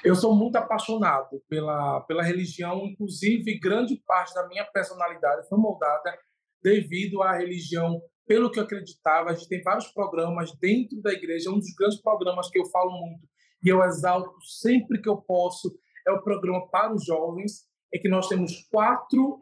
[0.03, 6.17] Eu sou muito apaixonado pela, pela religião, inclusive grande parte da minha personalidade foi moldada
[6.61, 9.29] devido à religião, pelo que eu acreditava.
[9.29, 12.91] A gente tem vários programas dentro da igreja, um dos grandes programas que eu falo
[12.91, 13.27] muito
[13.63, 18.07] e eu exalto sempre que eu posso é o programa para os jovens, é que
[18.07, 19.41] nós temos quatro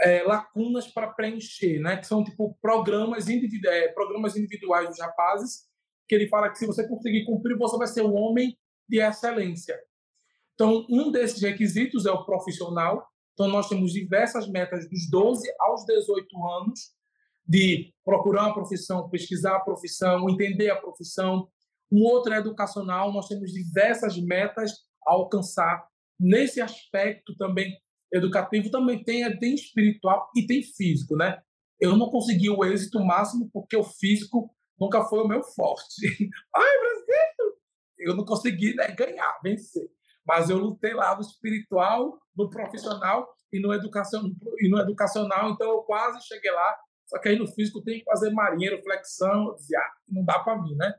[0.00, 1.96] é, lacunas para preencher, né?
[1.96, 5.71] que são tipo programas, individu é, programas individuais dos rapazes
[6.12, 8.54] que ele fala que se você conseguir cumprir, você vai ser um homem
[8.86, 9.80] de excelência.
[10.52, 13.02] Então, um desses requisitos é o profissional.
[13.32, 16.26] Então, nós temos diversas metas dos 12 aos 18
[16.60, 16.80] anos
[17.48, 21.48] de procurar uma profissão, pesquisar a profissão, entender a profissão.
[21.90, 24.70] Um outro é educacional, nós temos diversas metas
[25.06, 25.82] a alcançar.
[26.20, 27.74] Nesse aspecto também
[28.12, 31.40] educativo, também tem, tem espiritual e tem físico, né?
[31.80, 36.02] Eu não consegui o êxito máximo porque o físico nunca foi o meu forte.
[36.54, 37.56] Ai, Brasil!
[37.98, 39.88] Eu não consegui né, ganhar, vencer.
[40.26, 45.70] Mas eu lutei lá no espiritual, no profissional e no, educacional, e no educacional, então
[45.70, 46.76] eu quase cheguei lá.
[47.06, 50.38] Só que aí no físico tem que fazer marinheiro, flexão, eu dizia, ah, não dá
[50.38, 50.94] para mim, né?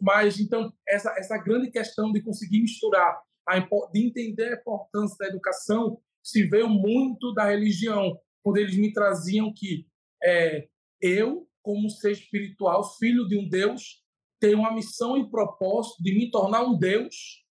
[0.00, 5.28] Mas então essa essa grande questão de conseguir misturar, a, de entender a importância da
[5.28, 9.86] educação, se veio muito da religião, quando eles me traziam que
[10.22, 10.68] é,
[11.00, 14.00] eu, como ser espiritual, filho de um Deus,
[14.38, 17.44] tenho uma missão e propósito de me tornar um Deus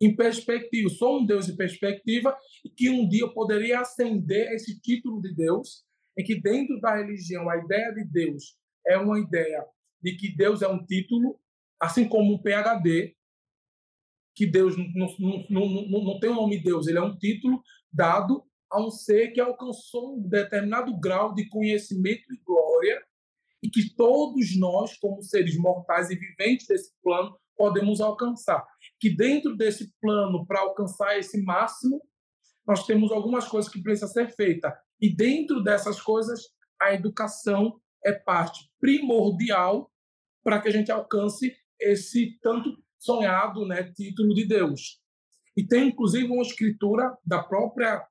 [0.00, 0.88] em perspectiva.
[0.88, 5.34] Sou um Deus em perspectiva e que um dia eu poderia ascender esse título de
[5.34, 5.84] Deus,
[6.18, 9.62] em que dentro da religião a ideia de Deus é uma ideia
[10.00, 11.38] de que Deus é um título,
[11.78, 13.14] assim como um PhD,
[14.34, 14.86] que Deus não,
[15.50, 19.32] não, não, não tem o nome Deus, ele é um título dado a um ser
[19.32, 23.04] que alcançou um determinado grau de conhecimento e glória
[23.64, 28.62] e que todos nós, como seres mortais e viventes desse plano, podemos alcançar.
[29.00, 32.02] Que dentro desse plano, para alcançar esse máximo,
[32.66, 34.70] nós temos algumas coisas que precisam ser feitas.
[35.00, 36.42] E dentro dessas coisas,
[36.78, 39.90] a educação é parte primordial
[40.42, 45.00] para que a gente alcance esse tanto sonhado né, título de Deus.
[45.56, 48.06] E tem, inclusive, uma escritura da própria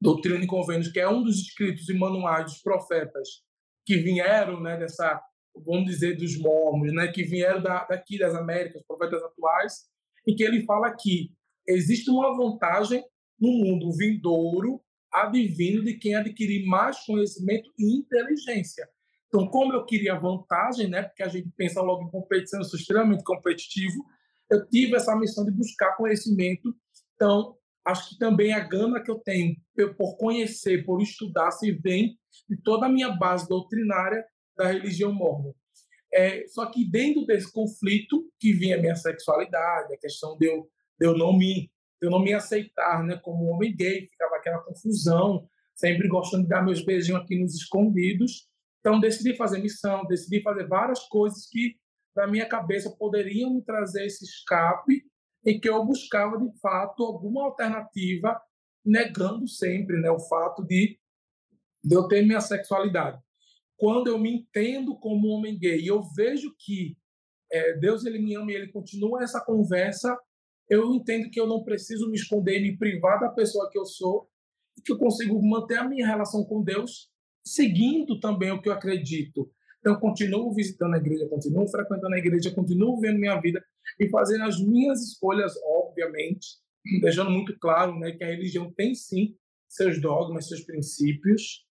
[0.00, 3.46] Doutrina e Convênios, que é um dos escritos e manuais dos profetas
[3.88, 5.18] que vieram né, dessa,
[5.64, 9.86] vamos dizer, dos mormons, né, que vieram da, daqui das Américas, profetas atuais,
[10.26, 11.30] em que ele fala que
[11.66, 13.02] existe uma vantagem
[13.40, 18.86] no mundo vindouro advindo de quem adquirir mais conhecimento e inteligência.
[19.28, 22.78] Então, como eu queria vantagem, né, porque a gente pensa logo em competição, eu sou
[22.78, 24.04] extremamente competitivo,
[24.50, 26.74] eu tive essa missão de buscar conhecimento.
[27.14, 29.56] Então, acho que também a gana que eu tenho
[29.96, 34.24] por conhecer, por estudar, se vem de toda a minha base doutrinária
[34.56, 35.52] da religião mormon.
[36.12, 40.68] É, só que dentro desse conflito que vinha a minha sexualidade, a questão de eu,
[40.98, 44.60] de eu não me de eu não me aceitar, né, como homem gay, ficava aquela
[44.60, 48.48] confusão, sempre gostando de dar meus beijinhos aqui nos escondidos.
[48.78, 51.76] Então decidi fazer missão, decidi fazer várias coisas que
[52.14, 55.02] na minha cabeça poderiam me trazer esse escape
[55.44, 58.40] em que eu buscava de fato alguma alternativa,
[58.84, 60.97] negando sempre, né, o fato de,
[61.88, 63.18] de eu ter minha sexualidade.
[63.78, 66.96] Quando eu me entendo como homem gay e eu vejo que
[67.50, 70.14] é, Deus ele me ama e ele continua essa conversa,
[70.68, 74.28] eu entendo que eu não preciso me esconder, me privar da pessoa que eu sou
[74.76, 77.10] e que eu consigo manter a minha relação com Deus
[77.42, 79.50] seguindo também o que eu acredito.
[79.80, 83.64] Então, continuo visitando a igreja, continuo frequentando a igreja, continuo vendo minha vida
[83.98, 86.58] e fazendo as minhas escolhas, obviamente,
[87.00, 89.34] deixando muito claro né, que a religião tem sim
[89.66, 91.66] seus dogmas, seus princípios,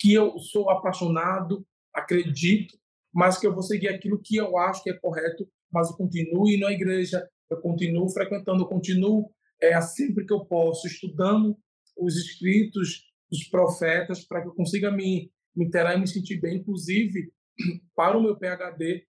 [0.00, 2.74] que eu sou apaixonado, acredito,
[3.12, 6.48] mas que eu vou seguir aquilo que eu acho que é correto, mas eu continuo
[6.48, 11.54] indo à igreja, eu continuo frequentando, eu continuo é, sempre que eu posso estudando
[11.98, 16.56] os escritos dos profetas para que eu consiga me, me interar e me sentir bem,
[16.56, 17.30] inclusive
[17.94, 19.04] para o meu PhD,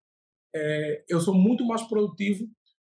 [0.53, 2.45] é, eu sou muito mais produtivo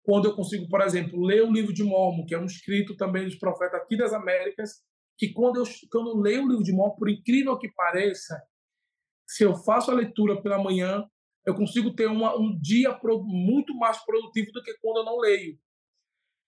[0.04, 3.26] quando eu consigo, por exemplo, ler o livro de Mormon, que é um escrito também
[3.26, 4.82] dos profetas aqui das Américas,
[5.20, 8.42] que quando eu, quando eu leio o livro de Mormon, por incrível que pareça,
[9.28, 11.06] se eu faço a leitura pela manhã,
[11.46, 15.20] eu consigo ter uma, um dia pro, muito mais produtivo do que quando eu não
[15.20, 15.60] leio.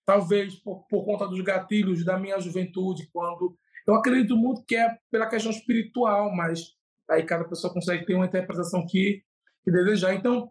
[0.06, 3.56] Talvez por, por conta dos gatilhos da minha juventude, quando
[3.86, 6.74] eu acredito muito que é pela questão espiritual, mas
[7.10, 9.22] aí cada pessoa consegue ter uma interpretação que,
[9.62, 10.14] que desejar.
[10.14, 10.50] Então,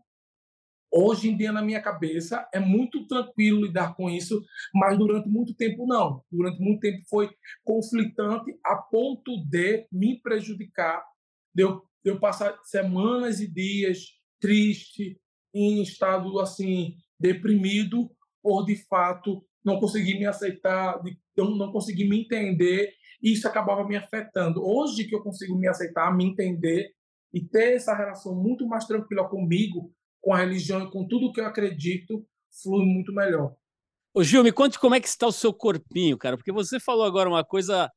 [0.91, 5.53] hoje em dia, na minha cabeça, é muito tranquilo lidar com isso, mas durante muito
[5.55, 6.23] tempo não.
[6.31, 7.29] Durante muito tempo foi
[7.63, 11.03] conflitante a ponto de me prejudicar,
[11.53, 13.99] de eu, de eu passar semanas e dias
[14.39, 15.19] triste,
[15.53, 18.09] em estado assim deprimido,
[18.41, 23.95] por de fato não conseguir me aceitar, de, não conseguir me entender isso acabava me
[23.95, 24.65] afetando.
[24.65, 26.91] Hoje que eu consigo me aceitar, me entender
[27.33, 31.41] e ter essa relação muito mais tranquila comigo, com a religião e com tudo que
[31.41, 32.25] eu acredito,
[32.61, 33.55] flui muito melhor.
[34.13, 37.05] Ô Gil, me conte como é que está o seu corpinho, cara, porque você falou
[37.05, 37.89] agora uma coisa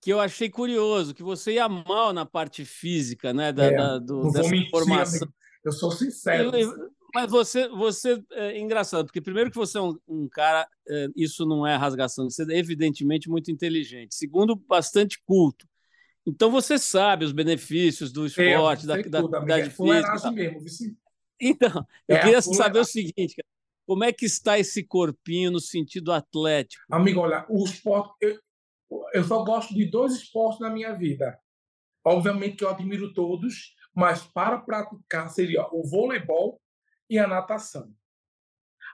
[0.00, 3.98] que eu achei curioso, que você ia mal na parte física, né, da, é, da
[3.98, 5.28] do, dessa mentir, formação.
[5.64, 6.56] Eu sou sincero.
[6.56, 6.72] Eu,
[7.14, 11.44] Mas você, você é engraçado, porque primeiro que você é um, um cara, é, isso
[11.44, 14.14] não é rasgação seda, é evidentemente muito inteligente.
[14.14, 15.66] Segundo, bastante culto.
[16.24, 20.30] Então você sabe os benefícios do esporte, da, da atividade física.
[20.30, 20.60] Mesmo,
[21.40, 23.48] então, eu é, queria saber o seguinte, cara,
[23.86, 26.84] como é que está esse corpinho no sentido atlético?
[26.90, 28.38] Amigo, olha, o esporte, eu,
[29.12, 31.38] eu só gosto de dois esportes na minha vida.
[32.04, 36.60] Obviamente que eu admiro todos, mas para praticar seria o voleibol
[37.08, 37.92] e a natação.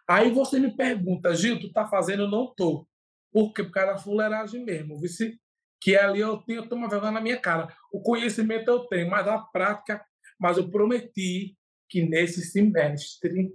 [0.09, 2.24] Aí você me pergunta, Gil, tu tá fazendo?
[2.24, 2.87] Eu não tô.
[3.33, 3.64] Por quê?
[3.64, 5.40] Por causa da fuleiragem mesmo, vice?
[5.85, 7.68] que ali eu tenho, eu tomo vergonha na minha cara.
[7.92, 10.02] O conhecimento eu tenho, mas a prática,
[10.40, 11.54] mas eu prometi
[11.94, 13.52] que nesse semestre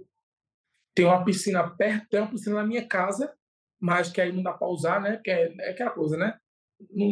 [0.94, 3.30] tem uma piscina perto, tem uma piscina na minha casa,
[3.78, 5.20] mas que aí não dá para usar, né?
[5.22, 6.38] Que é, é aquela coisa, né?
[6.90, 7.06] Não,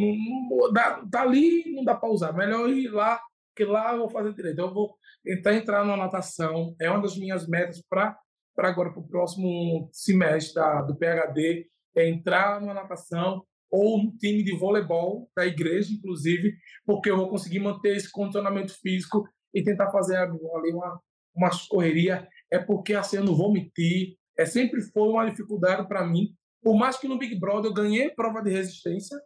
[0.58, 2.32] não, dá, tá ali, não dá para usar.
[2.32, 3.20] Melhor ir lá,
[3.54, 4.58] que lá eu vou fazer direito.
[4.58, 6.74] Eu vou tentar entrar na natação.
[6.80, 8.18] É uma das minhas metas para
[8.56, 14.42] agora, para o próximo semestre da, do PHD, é entrar na natação ou no time
[14.42, 19.90] de voleibol da igreja, inclusive, porque eu vou conseguir manter esse condicionamento físico e tentar
[19.90, 20.98] fazer ali uma,
[21.38, 22.28] uma correria.
[22.50, 26.34] É porque assim eu não vou mentir, é sempre foi uma dificuldade para mim.
[26.62, 29.18] Por mais que no Big Brother eu ganhei prova de resistência,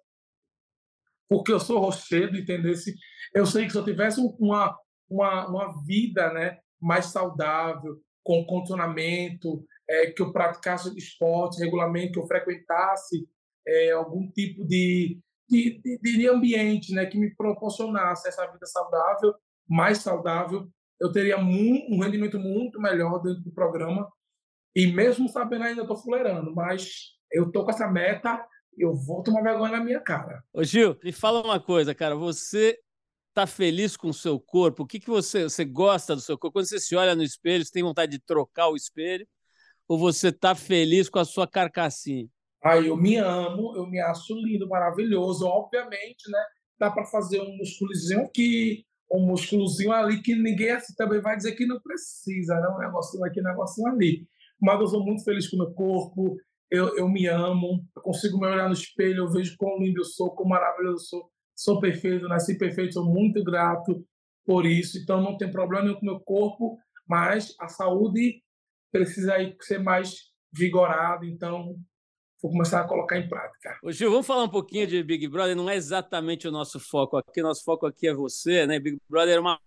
[1.29, 2.75] porque eu sou rochedo, entendeu?
[3.35, 9.65] Eu sei que se eu tivesse uma, uma, uma vida né, mais saudável, com condicionamento,
[9.89, 13.27] é, que eu praticasse esporte regularmente, que eu frequentasse
[13.67, 19.35] é, algum tipo de, de, de, de, ambiente né, que me proporcionasse essa vida saudável,
[19.69, 20.69] mais saudável,
[21.03, 24.09] eu teria um rendimento muito melhor dentro do programa.
[24.75, 28.47] E mesmo sabendo ainda estou fuleirando, mas eu estou com essa meta,
[28.79, 30.45] eu vou tomar vergonha na minha cara.
[30.53, 32.79] Ô Gil, me fala uma coisa, cara, você
[33.31, 34.85] está feliz com o seu corpo?
[34.85, 36.55] O que, que você, você gosta do seu corpo?
[36.55, 39.27] Quando você se olha no espelho, você tem vontade de trocar o espelho?
[39.89, 42.29] Ou você está feliz com a sua carcassinha?
[42.63, 45.45] Aí eu me amo, eu me acho lindo, maravilhoso.
[45.47, 46.45] Obviamente, né?
[46.79, 51.53] Dá para fazer um musculozinho aqui, um musculozinho ali, que ninguém assim também vai dizer
[51.53, 52.69] que não precisa, né?
[52.69, 54.27] Um negocinho aqui, um negocinho ali.
[54.61, 56.37] Mas eu sou muito feliz com o meu corpo,
[56.71, 60.05] eu, eu me amo, eu consigo me olhar no espelho, eu vejo quão lindo eu
[60.05, 61.31] sou, quão maravilhoso eu sou.
[61.55, 64.03] Sou perfeito, nasci perfeito, sou muito grato
[64.47, 64.99] por isso.
[64.99, 68.43] Então não tem problema nenhum com o meu corpo, mas a saúde
[68.91, 70.15] precisa aí ser mais
[70.51, 71.27] vigorada.
[71.27, 71.77] Então
[72.43, 73.79] vou começar a colocar em prática.
[73.83, 75.55] Ô Gil, vamos falar um pouquinho de Big Brother.
[75.55, 77.41] Não é exatamente o nosso foco aqui.
[77.41, 78.81] Nosso foco aqui é você, né?
[78.81, 79.61] Big Brother é uma,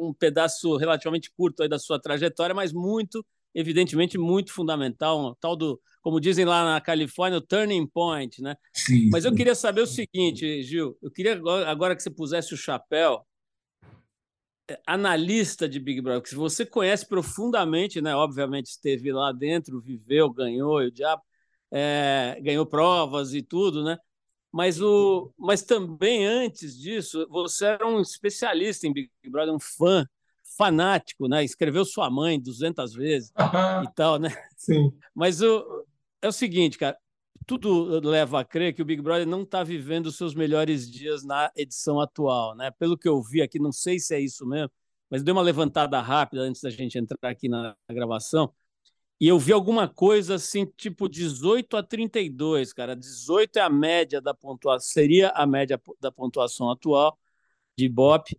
[0.00, 3.24] um pedaço relativamente curto da sua trajetória, mas muito,
[3.54, 5.20] evidentemente, muito fundamental.
[5.20, 8.56] Um tal do, como dizem lá na Califórnia, o turning point, né?
[8.72, 10.96] Sim, mas eu queria saber o seguinte, Gil.
[11.02, 13.26] Eu queria agora que você pusesse o chapéu
[14.70, 18.16] é, analista de Big Brother, que você conhece profundamente, né?
[18.16, 21.22] Obviamente esteve lá dentro, viveu, ganhou e o diabo
[21.72, 23.98] é, ganhou provas e tudo, né?
[24.52, 30.06] Mas, o, mas também antes disso, você era um especialista em Big Brother, um fã
[30.56, 31.44] fanático, né?
[31.44, 34.30] Escreveu sua mãe 200 vezes e tal, né?
[34.56, 34.92] Sim.
[35.14, 35.84] Mas o,
[36.22, 36.96] é o seguinte, cara,
[37.46, 41.22] tudo leva a crer que o Big Brother não está vivendo os seus melhores dias
[41.24, 42.70] na edição atual, né?
[42.72, 44.70] Pelo que eu vi aqui, não sei se é isso mesmo,
[45.10, 48.52] mas deu uma levantada rápida antes da gente entrar aqui na gravação.
[49.20, 52.94] E eu vi alguma coisa assim, tipo 18 a 32, cara.
[52.94, 57.18] 18 é a média da pontuação, seria a média da pontuação atual
[57.76, 58.36] de Bop.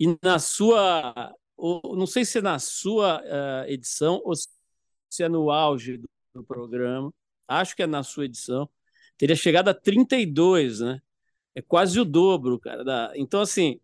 [0.00, 5.50] E na sua, não sei se é na sua uh, edição ou se é no
[5.50, 7.12] auge do, do, programa,
[7.48, 8.68] acho que é na sua edição,
[9.16, 11.00] teria chegado a 32, né?
[11.54, 12.84] É quase o dobro, cara.
[12.84, 13.12] Da...
[13.16, 13.80] Então, assim,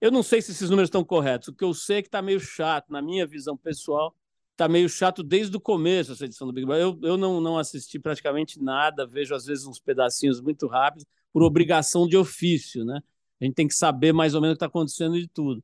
[0.00, 1.48] eu não sei se esses números estão corretos.
[1.48, 4.16] O que eu sei é que está meio chato, na minha visão pessoal
[4.62, 6.84] tá meio chato desde o começo essa edição do Big Brother.
[6.84, 11.42] Eu, eu não, não assisti praticamente nada, vejo às vezes uns pedacinhos muito rápidos, por
[11.42, 13.00] obrigação de ofício, né?
[13.40, 15.62] A gente tem que saber mais ou menos o que está acontecendo de tudo.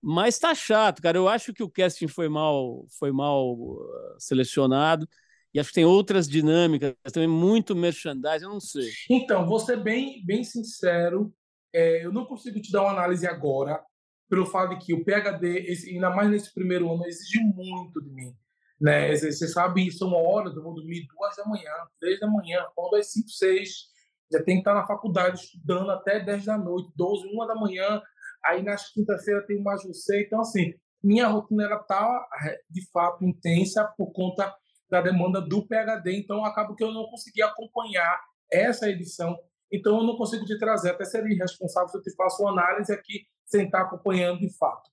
[0.00, 1.18] Mas tá chato, cara.
[1.18, 5.06] Eu acho que o casting foi mal, foi mal uh, selecionado.
[5.52, 8.90] E acho que tem outras dinâmicas, também muito merchandising, eu não sei.
[9.10, 11.34] Então, vou ser bem, bem sincero.
[11.72, 13.82] É, eu não consigo te dar uma análise agora,
[14.28, 18.10] pelo fato de que o PhD, esse, ainda mais nesse primeiro ano, exige muito de
[18.10, 18.34] mim.
[18.80, 19.14] Né?
[19.14, 23.02] Você sabe, são horas, eu vou dormir duas da manhã, três da manhã, quando é
[23.02, 23.86] cinco, seis,
[24.30, 28.02] já tem que estar na faculdade estudando até dez da noite, doze, uma da manhã,
[28.44, 32.26] aí nas quinta-feira tem mais você, então assim, minha rotina ela tá
[32.68, 34.52] de fato intensa por conta
[34.90, 38.20] da demanda do PhD, então acaba que eu não consegui acompanhar
[38.50, 39.38] essa edição,
[39.72, 42.92] então eu não consigo te trazer, até seria irresponsável se eu te faço uma análise
[42.92, 44.90] aqui sem estar acompanhando de fato.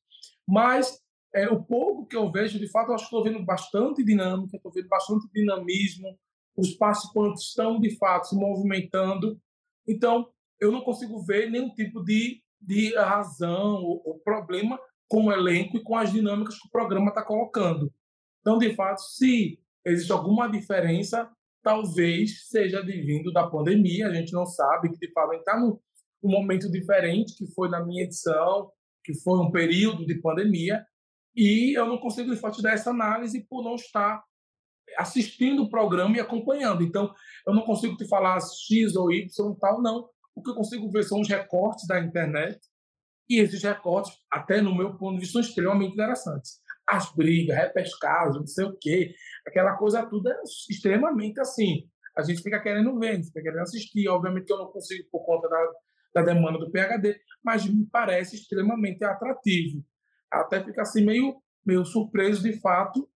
[0.47, 1.01] Mas
[1.33, 4.55] é, o pouco que eu vejo, de fato, eu acho que estou vendo bastante dinâmica,
[4.55, 6.17] estou vendo bastante dinamismo,
[6.55, 9.39] os participantes estão, de fato, se movimentando.
[9.87, 10.29] Então,
[10.59, 15.77] eu não consigo ver nenhum tipo de, de razão ou, ou problema com o elenco
[15.77, 17.91] e com as dinâmicas que o programa está colocando.
[18.41, 21.29] Então, de fato, se existe alguma diferença,
[21.63, 25.79] talvez seja advindo da pandemia, a gente não sabe, que de fato está num
[26.23, 28.71] um momento diferente, que foi na minha edição,
[29.03, 30.85] que foi um período de pandemia,
[31.35, 34.23] e eu não consigo, fato, dar essa análise por não estar
[34.97, 36.83] assistindo o programa e acompanhando.
[36.83, 37.13] Então,
[37.47, 40.07] eu não consigo te falar X ou Y tal, não.
[40.35, 42.59] O que eu consigo ver são os recortes da internet,
[43.29, 46.59] e esses recortes, até no meu ponto de vista, são extremamente interessantes.
[46.87, 49.13] As brigas, repescagem, não sei o quê,
[49.47, 51.87] aquela coisa tudo é extremamente assim.
[52.15, 54.07] A gente fica querendo ver, a gente fica querendo assistir.
[54.07, 55.71] Obviamente que eu não consigo por conta da,
[56.13, 59.83] da demanda do PHD, mas me parece extremamente atrativo.
[60.31, 61.35] Até fica assim meio,
[61.65, 63.09] meio surpreso de fato.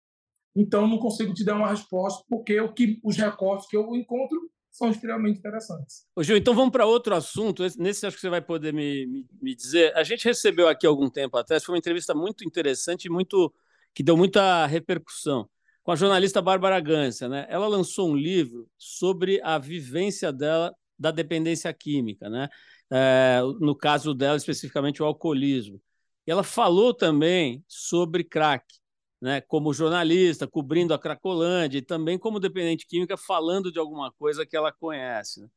[0.56, 4.50] Então não consigo te dar uma resposta porque o que os recortes que eu encontro
[4.72, 6.06] são extremamente interessantes.
[6.16, 7.64] Ô, Gil, então vamos para outro assunto.
[7.78, 9.96] Nesse acho que você vai poder me, me, me, dizer.
[9.96, 13.52] A gente recebeu aqui algum tempo atrás, foi uma entrevista muito interessante e muito,
[13.94, 15.50] que deu muita repercussão,
[15.82, 17.28] com a jornalista Bárbara Gância.
[17.28, 17.48] Né?
[17.50, 22.50] Ela lançou um livro sobre a vivência dela da dependência química, né?
[22.92, 25.82] É, no caso dela, especificamente o alcoolismo.
[26.26, 28.66] E ela falou também sobre crack
[29.22, 34.46] né, como jornalista, cobrindo a Cracolândia, e também como dependente química, falando de alguma coisa
[34.46, 35.42] que ela conhece.
[35.42, 35.48] Né?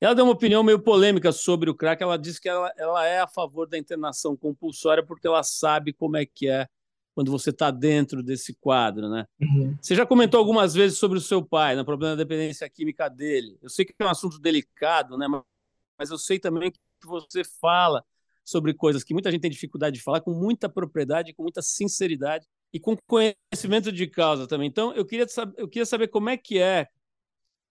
[0.00, 2.02] Ela deu uma opinião meio polêmica sobre o crack.
[2.02, 6.16] Ela disse que ela, ela é a favor da internação compulsória porque ela sabe como
[6.16, 6.66] é que é
[7.14, 9.26] quando você está dentro desse quadro, né?
[9.38, 9.76] Uhum.
[9.80, 13.08] Você já comentou algumas vezes sobre o seu pai, no né, problema da dependência química
[13.08, 13.58] dele.
[13.60, 15.26] Eu sei que é um assunto delicado, né?
[16.02, 18.04] Mas eu sei também que você fala
[18.44, 22.44] sobre coisas que muita gente tem dificuldade de falar com muita propriedade, com muita sinceridade
[22.72, 24.66] e com conhecimento de causa também.
[24.66, 26.88] Então, eu queria, saber, eu queria saber como é que é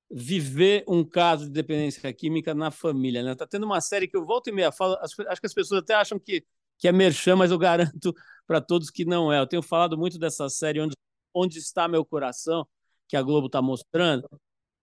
[0.10, 3.22] viver um caso de dependência química na família.
[3.22, 3.36] Né?
[3.36, 5.94] Tá tendo uma série que eu volto e meia falo, acho que as pessoas até
[5.94, 6.46] acham que,
[6.78, 8.16] que é merchan, mas eu garanto
[8.48, 9.42] para todos que não é.
[9.42, 10.96] Eu tenho falado muito dessa série Onde,
[11.34, 12.66] Onde Está Meu Coração,
[13.10, 14.26] que a Globo está mostrando,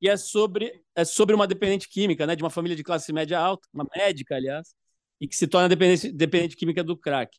[0.01, 3.39] e é sobre, é sobre uma dependente química, né, de uma família de classe média
[3.39, 4.75] alta, uma médica, aliás,
[5.21, 7.37] e que se torna dependente, dependente química do crack.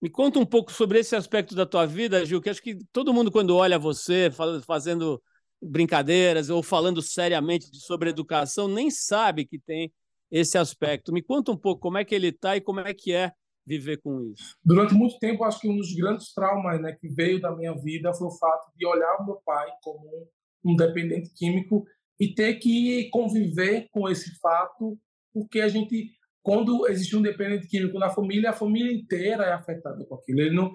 [0.00, 3.12] Me conta um pouco sobre esse aspecto da tua vida, Gil, que acho que todo
[3.12, 4.30] mundo, quando olha você
[4.64, 5.20] fazendo
[5.60, 9.92] brincadeiras ou falando seriamente sobre educação, nem sabe que tem
[10.30, 11.12] esse aspecto.
[11.12, 13.32] Me conta um pouco como é que ele está e como é que é
[13.66, 14.56] viver com isso.
[14.64, 18.14] Durante muito tempo, acho que um dos grandes traumas né, que veio da minha vida
[18.14, 20.28] foi o fato de olhar o meu pai como
[20.68, 21.84] um dependente químico
[22.20, 24.98] e ter que conviver com esse fato,
[25.32, 26.12] porque a gente
[26.48, 30.40] quando existe um dependente químico na família, a família inteira é afetada com aquilo.
[30.40, 30.74] Ele não,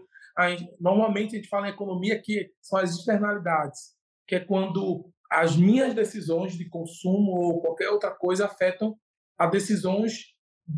[0.80, 3.96] normalmente a gente fala em economia que são as externalidades,
[4.28, 8.96] que é quando as minhas decisões de consumo ou qualquer outra coisa afetam
[9.36, 10.36] as decisões,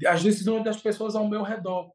[0.08, 1.92] as decisões das pessoas ao meu redor.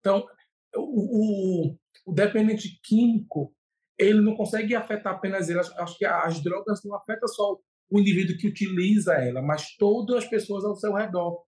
[0.00, 0.26] Então,
[0.74, 3.54] o, o, o dependente químico
[3.98, 5.60] ele não consegue afetar apenas ele.
[5.60, 7.56] Acho que as drogas não afetam só
[7.90, 11.42] o indivíduo que utiliza ela, mas todas as pessoas ao seu redor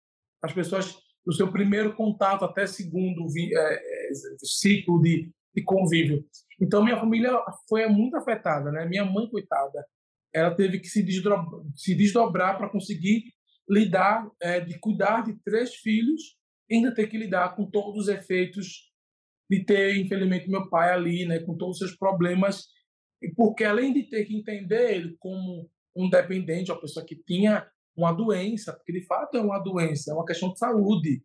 [0.44, 4.10] as pessoas do seu primeiro contato até segundo é, é,
[4.42, 6.22] ciclo de, de convívio.
[6.60, 7.32] Então, minha família
[7.66, 8.86] foi muito afetada, né?
[8.86, 9.84] Minha mãe, coitada,
[10.32, 13.24] ela teve que se desdobrar, se desdobrar para conseguir
[13.68, 16.36] lidar, é, de cuidar de três filhos,
[16.70, 18.92] ainda ter que lidar com todos os efeitos
[19.58, 21.40] de ter, infelizmente, meu pai ali, né?
[21.40, 22.66] Com todos os seus problemas.
[23.22, 27.66] E porque, além de ter que entender ele como um dependente, uma pessoa que tinha
[27.96, 31.22] uma doença, porque de fato é uma doença, é uma questão de saúde.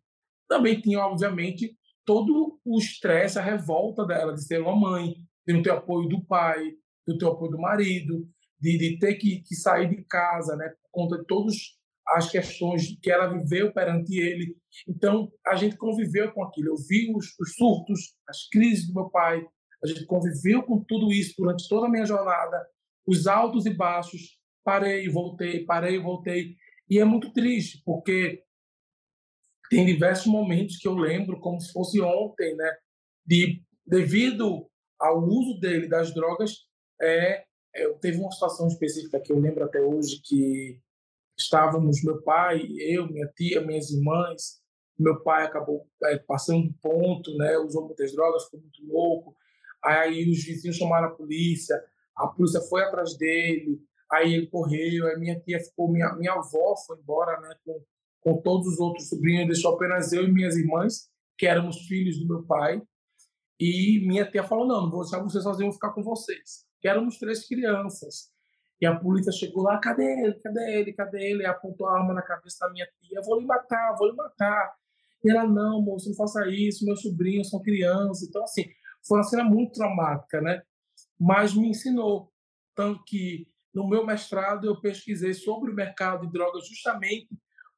[0.48, 5.14] Também tinha, obviamente, todo o estresse, a revolta dela de ser uma mãe,
[5.46, 6.76] de não ter apoio do pai, de
[7.08, 8.28] não ter apoio do marido,
[8.60, 11.56] de, de ter que, que, sair de casa, né, por conta de todas
[12.10, 14.56] as questões que ela viveu perante ele.
[14.88, 16.68] Então, a gente conviveu com aquilo.
[16.68, 19.46] Eu vi os, os surtos, as crises do meu pai,
[19.82, 22.66] a gente conviveu com tudo isso durante toda a minha jornada,
[23.06, 26.56] os altos e baixos, parei, voltei, parei, voltei.
[26.88, 28.42] E é muito triste, porque
[29.70, 32.76] tem diversos momentos que eu lembro como se fosse ontem, né?
[33.24, 36.66] De, devido ao uso dele das drogas,
[37.00, 37.44] é,
[37.74, 40.78] é, teve uma situação específica que eu lembro até hoje que
[41.40, 44.60] estávamos meu pai, eu, minha tia, minhas irmãs,
[44.98, 47.56] meu pai acabou é, passando do ponto, né?
[47.58, 49.34] Usou muitas drogas, ficou muito louco.
[49.82, 51.82] Aí os vizinhos chamaram a polícia,
[52.16, 53.80] a polícia foi atrás dele,
[54.12, 57.80] Aí ele correu, aí minha tia ficou, minha, minha avó foi embora, né, com,
[58.20, 62.26] com todos os outros sobrinhos, deixou apenas eu e minhas irmãs, que éramos filhos do
[62.26, 62.82] meu pai.
[63.58, 66.66] E minha tia falou: não, não vou deixar você sozinho, vou ficar com vocês.
[66.80, 68.29] Que éramos três crianças.
[68.80, 70.34] E a polícia chegou lá: cadê ele?
[70.34, 70.92] Cadê ele?
[70.92, 71.42] Cadê ele?
[71.42, 74.74] E apontou a arma na cabeça da minha tia: vou lhe matar, vou lhe matar.
[75.24, 78.28] E ela: não, moço, não faça isso, meus sobrinhos são crianças.
[78.28, 78.64] Então, assim,
[79.06, 80.62] foi uma cena muito traumática, né?
[81.18, 82.32] Mas me ensinou.
[82.74, 87.28] Tanto que no meu mestrado eu pesquisei sobre o mercado de drogas justamente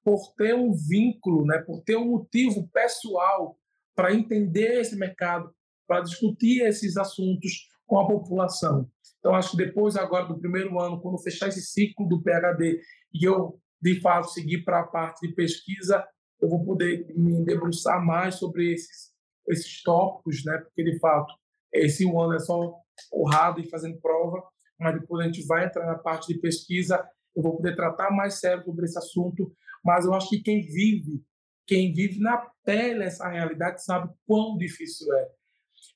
[0.05, 1.59] por ter um vínculo, né?
[1.59, 3.59] por ter um motivo pessoal
[3.95, 5.55] para entender esse mercado,
[5.87, 8.91] para discutir esses assuntos com a população.
[9.23, 12.81] Então, acho que depois, agora do primeiro ano, quando fechar esse ciclo do PhD
[13.15, 16.05] e eu, de fato, seguir para a parte de pesquisa,
[16.41, 19.13] eu vou poder me debruçar mais sobre esses,
[19.49, 20.59] esses tópicos, né?
[20.59, 21.33] porque, de fato,
[21.73, 22.75] esse ano é só
[23.09, 24.43] porrada e fazendo prova,
[24.77, 28.41] mas depois a gente vai entrar na parte de pesquisa, eu vou poder tratar mais
[28.41, 29.55] sério sobre esse assunto,
[29.85, 31.23] mas eu acho que quem vive,
[31.65, 35.29] quem vive na pele essa realidade sabe quão difícil é,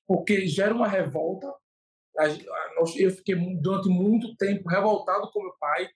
[0.06, 1.52] porque gera uma revolta.
[2.96, 5.88] Eu fiquei durante muito tempo revoltado com meu pai,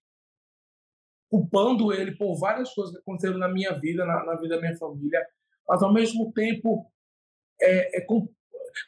[1.30, 4.76] culpando ele por várias coisas que aconteceram na minha vida, na, na vida da minha
[4.76, 5.24] família,
[5.66, 6.90] mas ao mesmo tempo
[7.60, 8.28] é, é com,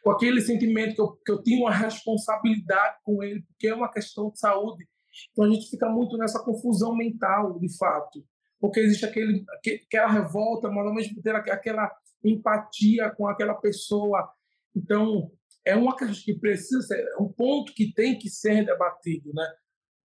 [0.02, 3.90] com, aquele sentimento que eu, que eu tinha uma responsabilidade com ele, porque é uma
[3.90, 4.86] questão de saúde.
[5.30, 8.24] Então a gente fica muito nessa confusão mental, de fato,
[8.60, 9.44] porque existe aquele,
[9.86, 11.90] aquela revolta, mas ao mesmo tempo aquela
[12.24, 14.28] empatia com aquela pessoa.
[14.74, 15.30] Então
[15.64, 19.46] é uma questão que precisa ser, é um ponto que tem que ser debatido, né?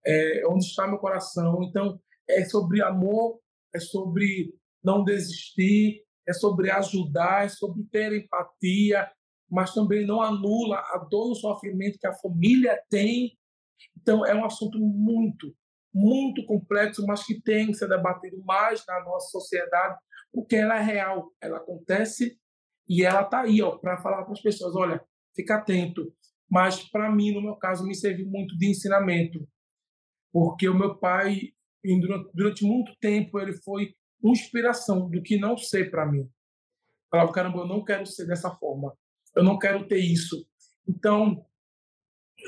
[0.06, 1.64] É, onde está meu coração?
[1.64, 2.00] Então
[2.30, 3.40] é sobre amor,
[3.74, 4.54] é sobre
[4.84, 9.10] não desistir, é sobre ajudar, é sobre ter empatia,
[9.50, 13.38] mas também não anula a dor e o sofrimento que a família tem.
[13.96, 15.56] Então, é um assunto muito,
[15.94, 19.98] muito complexo, mas que tem que ser debatido mais na nossa sociedade,
[20.34, 22.38] porque ela é real, ela acontece
[22.88, 25.02] e ela está aí para falar para as pessoas: olha,
[25.38, 26.14] fica atento.
[26.50, 29.48] Mas, para mim, no meu caso, me serviu muito de ensinamento,
[30.34, 31.54] porque o meu pai,
[32.34, 36.30] durante, muito tempo, ele foi inspiração do que não ser para mim.
[37.10, 38.94] Falava, caramba, eu não quero ser dessa forma
[39.38, 40.48] eu não quero ter isso.
[40.88, 41.46] Então,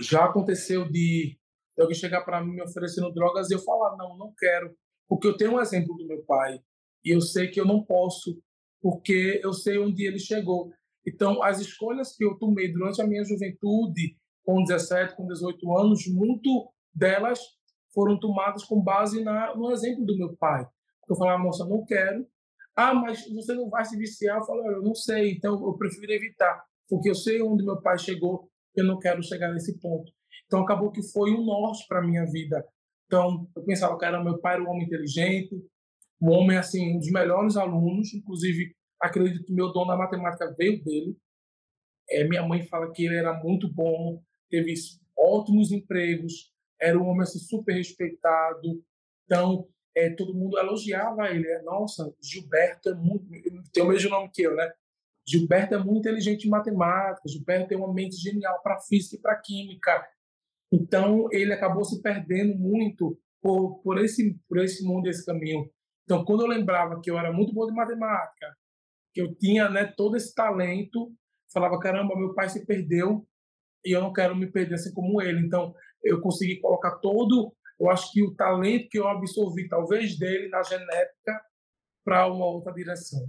[0.01, 1.37] já aconteceu de
[1.79, 4.75] alguém chegar para mim me oferecendo drogas e eu falar, não, não quero,
[5.07, 6.59] porque eu tenho um exemplo do meu pai
[7.05, 8.41] e eu sei que eu não posso,
[8.81, 10.73] porque eu sei onde ele chegou.
[11.13, 16.07] Então, as escolhas que eu tomei durante a minha juventude, com 17, com 18 anos,
[16.07, 17.39] muito delas
[17.93, 20.65] foram tomadas com base na, no exemplo do meu pai.
[21.09, 22.25] Eu falava, moça, não quero.
[22.75, 24.37] Ah, mas você não vai se viciar?
[24.37, 27.97] Eu falo, eu não sei, então eu prefiro evitar porque eu sei onde meu pai
[27.99, 30.11] chegou, eu não quero chegar nesse ponto.
[30.47, 32.65] Então acabou que foi um norte para minha vida.
[33.05, 35.55] Então eu pensava, cara, meu pai era um homem inteligente,
[36.21, 40.83] um homem assim, um dos melhores alunos, inclusive acredito que meu dom na matemática veio
[40.83, 41.17] dele.
[42.09, 44.73] É, minha mãe fala que ele era muito bom, teve
[45.17, 48.83] ótimos empregos, era um homem assim, super respeitado.
[49.25, 51.47] Então, é, todo mundo elogiava ele.
[51.47, 53.25] É, Nossa, Gilberto é muito,
[53.71, 54.71] tem o mesmo nome que eu, né?
[55.27, 59.39] Gilberto é muito inteligente em matemática, Gilberto tem uma mente genial para física e para
[59.39, 60.07] química.
[60.71, 65.69] Então, ele acabou se perdendo muito por, por, esse, por esse mundo, esse caminho.
[66.03, 68.57] Então, quando eu lembrava que eu era muito bom de matemática,
[69.13, 71.11] que eu tinha né, todo esse talento,
[71.51, 73.25] falava, caramba, meu pai se perdeu
[73.85, 75.45] e eu não quero me perder assim como ele.
[75.45, 80.49] Então, eu consegui colocar todo, eu acho que o talento que eu absorvi, talvez dele,
[80.49, 81.41] na genética,
[82.03, 83.27] para uma outra direção.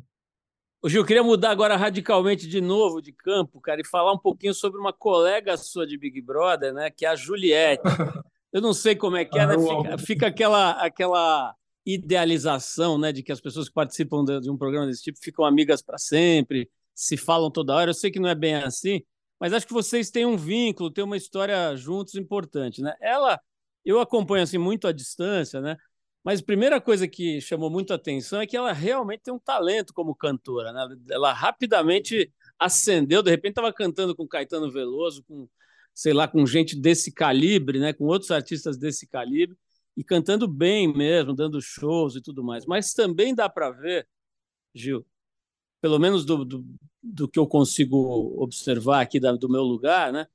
[0.83, 4.55] O Gil, queria mudar agora radicalmente de novo de campo, cara, e falar um pouquinho
[4.55, 7.83] sobre uma colega sua de Big Brother, né, que é a Juliette.
[8.53, 9.55] Eu não sei como é que é, né?
[9.59, 11.55] fica, fica, aquela, aquela
[11.95, 15.45] idealização, né, de que as pessoas que participam de, de um programa desse tipo ficam
[15.45, 17.91] amigas para sempre, se falam toda hora.
[17.91, 19.03] Eu sei que não é bem assim,
[19.39, 22.95] mas acho que vocês têm um vínculo, têm uma história juntos importante, né?
[23.01, 23.41] Ela,
[23.85, 25.77] eu acompanho assim muito à distância, né?
[26.23, 29.39] Mas a primeira coisa que chamou muito a atenção é que ela realmente tem um
[29.39, 30.73] talento como cantora.
[30.73, 30.97] Né?
[31.11, 35.49] Ela rapidamente ascendeu, de repente estava cantando com Caetano Veloso, com,
[35.95, 37.95] sei lá, com gente desse calibre, né?
[37.95, 39.57] com outros artistas desse calibre,
[39.97, 42.67] e cantando bem mesmo, dando shows e tudo mais.
[42.67, 44.09] Mas também dá para ver,
[44.75, 45.07] Gil,
[45.81, 46.65] pelo menos do, do,
[47.03, 50.27] do, que eu consigo observar aqui da, do meu lugar, né?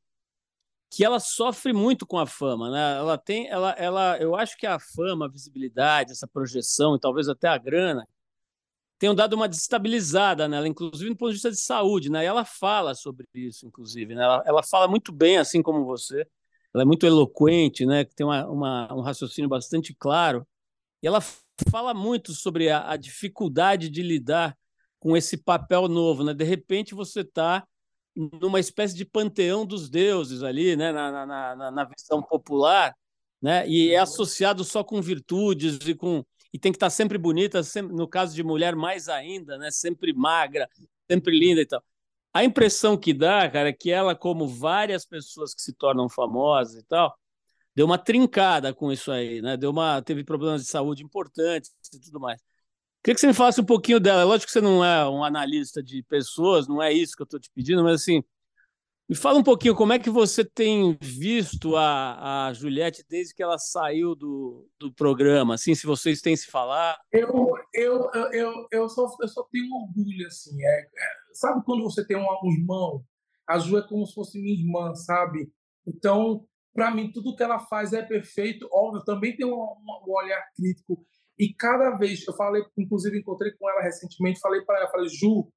[0.89, 2.97] que ela sofre muito com a fama, né?
[2.97, 7.27] Ela tem, ela, ela, eu acho que a fama, a visibilidade, essa projeção e talvez
[7.27, 8.07] até a grana
[8.97, 12.23] tenham dado uma desestabilizada nela, inclusive do ponto de vista de saúde, né?
[12.23, 14.23] E ela fala sobre isso, inclusive, né?
[14.23, 16.25] Ela, ela fala muito bem, assim como você.
[16.75, 18.03] Ela é muito eloquente, né?
[18.03, 20.45] Que tem uma, uma, um raciocínio bastante claro.
[21.01, 21.21] E ela
[21.71, 24.57] fala muito sobre a, a dificuldade de lidar
[24.99, 26.33] com esse papel novo, né?
[26.33, 27.65] De repente você está
[28.15, 30.91] numa espécie de panteão dos deuses ali, né?
[30.91, 32.93] na, na, na, na visão popular,
[33.41, 33.67] né?
[33.67, 37.93] e é associado só com virtudes e com e tem que estar sempre bonita, sempre,
[37.93, 39.69] no caso de mulher mais ainda, né?
[39.71, 40.69] sempre magra,
[41.09, 41.83] sempre linda e tal.
[42.35, 46.83] A impressão que dá, cara, é que ela, como várias pessoas que se tornam famosas
[46.83, 47.17] e tal,
[47.73, 49.55] deu uma trincada com isso aí, né?
[49.55, 52.41] Deu uma, teve problemas de saúde importantes e tudo mais.
[53.01, 54.25] Queria que você me falasse um pouquinho dela.
[54.25, 57.39] Lógico que você não é um analista de pessoas, não é isso que eu estou
[57.39, 58.21] te pedindo, mas assim,
[59.07, 63.43] me fala um pouquinho como é que você tem visto a, a Juliette desde que
[63.43, 66.99] ela saiu do, do programa, assim, se vocês têm se falar.
[67.13, 70.61] Eu, eu, eu, eu, só, eu só tenho orgulho, assim.
[70.61, 73.03] É, é, sabe quando você tem um, irmão?
[73.47, 75.51] A Ju é como se fosse minha irmã, sabe?
[75.85, 78.67] Então, para mim, tudo que ela faz é perfeito.
[78.71, 81.05] Óbvio, também tem um, um olhar crítico
[81.37, 85.51] e cada vez, eu falei, inclusive encontrei com ela recentemente, falei para ela, falei, Ju,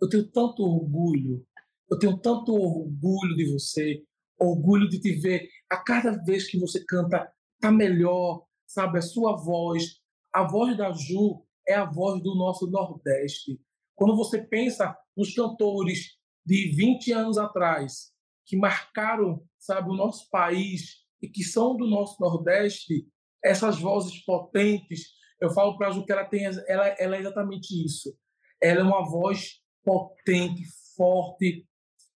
[0.00, 1.44] eu tenho tanto orgulho,
[1.90, 4.02] eu tenho tanto orgulho de você,
[4.38, 5.48] orgulho de te ver.
[5.70, 8.98] A cada vez que você canta, tá melhor, sabe?
[8.98, 10.00] A sua voz,
[10.32, 13.60] a voz da Ju é a voz do nosso Nordeste.
[13.94, 16.16] Quando você pensa nos cantores
[16.46, 18.12] de 20 anos atrás,
[18.46, 23.06] que marcaram, sabe, o nosso país e que são do nosso Nordeste,
[23.44, 25.08] essas vozes potentes,
[25.40, 28.16] eu falo para a Ju que ela, tem, ela, ela é exatamente isso.
[28.62, 30.62] Ela é uma voz potente,
[30.96, 31.66] forte,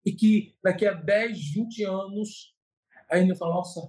[0.06, 2.56] e que daqui a 10, 20 anos
[3.10, 3.82] ainda fala, nossa,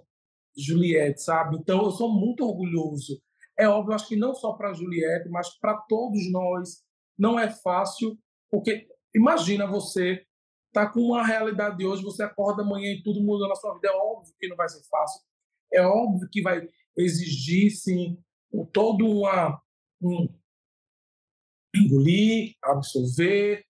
[0.56, 1.56] Juliette, sabe?
[1.56, 3.20] Então eu sou muito orgulhoso.
[3.58, 6.82] É óbvio, acho que não só para Juliette, mas para todos nós
[7.18, 8.18] não é fácil,
[8.50, 10.24] porque imagina você
[10.72, 13.88] tá com uma realidade de hoje, você acorda amanhã e tudo muda na sua vida.
[13.88, 15.20] É óbvio que não vai ser fácil.
[15.72, 18.18] É óbvio que vai exigir, sim,
[18.72, 19.60] todo uma,
[20.00, 20.28] um
[21.74, 23.64] engolir, absorver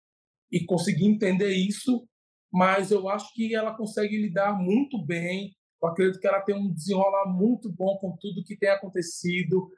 [0.50, 2.06] e conseguir entender isso,
[2.52, 5.56] mas eu acho que ela consegue lidar muito bem.
[5.82, 9.70] Eu acredito que ela tem um desenrolar muito bom com tudo que tem acontecido.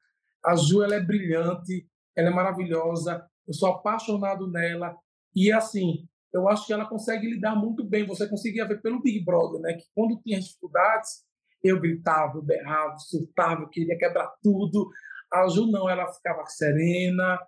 [0.45, 1.87] A Ju ela é brilhante,
[2.17, 3.27] ela é maravilhosa.
[3.47, 4.97] Eu sou apaixonado nela
[5.35, 8.05] e assim eu acho que ela consegue lidar muito bem.
[8.07, 9.75] Você conseguia ver pelo Big Brother, né?
[9.75, 11.25] Que quando tinha dificuldades
[11.63, 14.91] eu gritava, eu berrava, surtava, eu queria quebrar tudo.
[15.33, 17.41] A Ju não, ela ficava serena,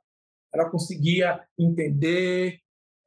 [0.55, 2.59] ela conseguia entender,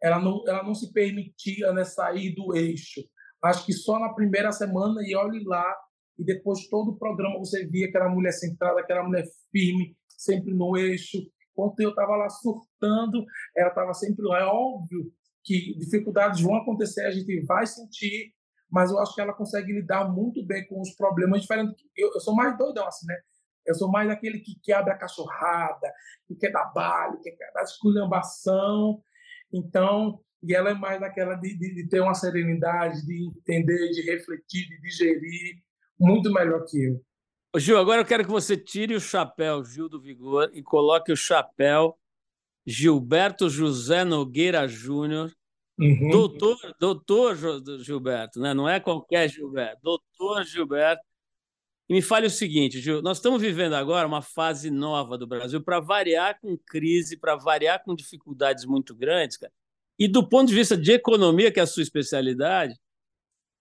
[0.02, 3.02] ela não, ela não se permitia né, sair do eixo.
[3.44, 5.76] Acho que só na primeira semana, e olhe lá,
[6.18, 10.78] e depois todo o programa você via aquela mulher centrada, aquela mulher firme, sempre no
[10.78, 11.18] eixo.
[11.60, 14.40] Enquanto eu estava lá surtando, ela estava sempre lá.
[14.40, 15.12] É óbvio
[15.44, 18.34] que dificuldades vão acontecer, a gente vai sentir,
[18.72, 21.76] mas eu acho que ela consegue lidar muito bem com os problemas diferentes.
[21.98, 23.16] Eu, eu sou mais doidão, assim, né?
[23.66, 25.94] Eu sou mais aquele que quebra a cachorrada,
[26.28, 29.02] que quer dar balho, que quer dar esculhambação.
[29.52, 34.02] Então, e ela é mais daquela de, de, de, ter uma serenidade, de entender, de
[34.10, 35.62] refletir, de digerir,
[36.00, 37.02] muito melhor que eu.
[37.58, 41.18] Gil, agora eu quero que você tire o chapéu Gil do Vigor e coloque o
[41.18, 41.98] chapéu
[42.66, 45.32] Gilberto José Nogueira Júnior
[45.80, 46.10] Uhum.
[46.10, 47.38] Doutor, doutor
[47.80, 48.54] Gilberto, né?
[48.54, 51.02] não é qualquer Gilberto, doutor Gilberto.
[51.88, 55.64] E me fale o seguinte, Gil, nós estamos vivendo agora uma fase nova do Brasil
[55.64, 59.54] para variar com crise, para variar com dificuldades muito grandes, cara.
[59.98, 62.76] E do ponto de vista de economia, que é a sua especialidade,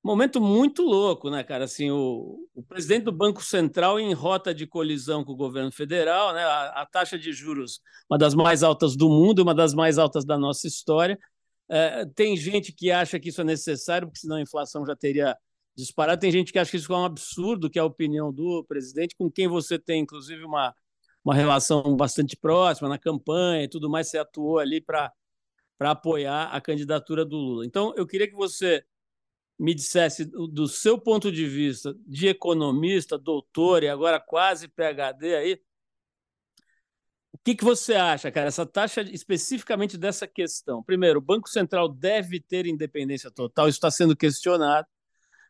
[0.09, 1.65] momento muito louco, né, cara?
[1.65, 6.33] Assim, o, o presidente do Banco Central em rota de colisão com o governo federal,
[6.33, 6.43] né?
[6.43, 7.81] A, a taxa de juros,
[8.11, 11.19] uma das mais altas do mundo, uma das mais altas da nossa história
[11.69, 15.37] é, tem gente que acha que isso é necessário, porque senão a inflação já teria
[15.77, 16.21] disparado.
[16.21, 19.15] Tem gente que acha que isso é um absurdo, que é a opinião do presidente,
[19.17, 20.75] com quem você tem, inclusive, uma,
[21.25, 24.09] uma relação bastante próxima na campanha e tudo mais.
[24.09, 25.13] Você atuou ali para
[25.81, 27.67] apoiar a candidatura do Lula.
[27.67, 28.83] Então, eu queria que você
[29.59, 35.61] me dissesse, do seu ponto de vista de economista, doutor e agora quase PhD aí,
[37.33, 38.49] o que, que você acha, cara?
[38.49, 40.83] Essa taxa especificamente dessa questão.
[40.83, 44.87] Primeiro, o Banco Central deve ter independência total, isso está sendo questionado.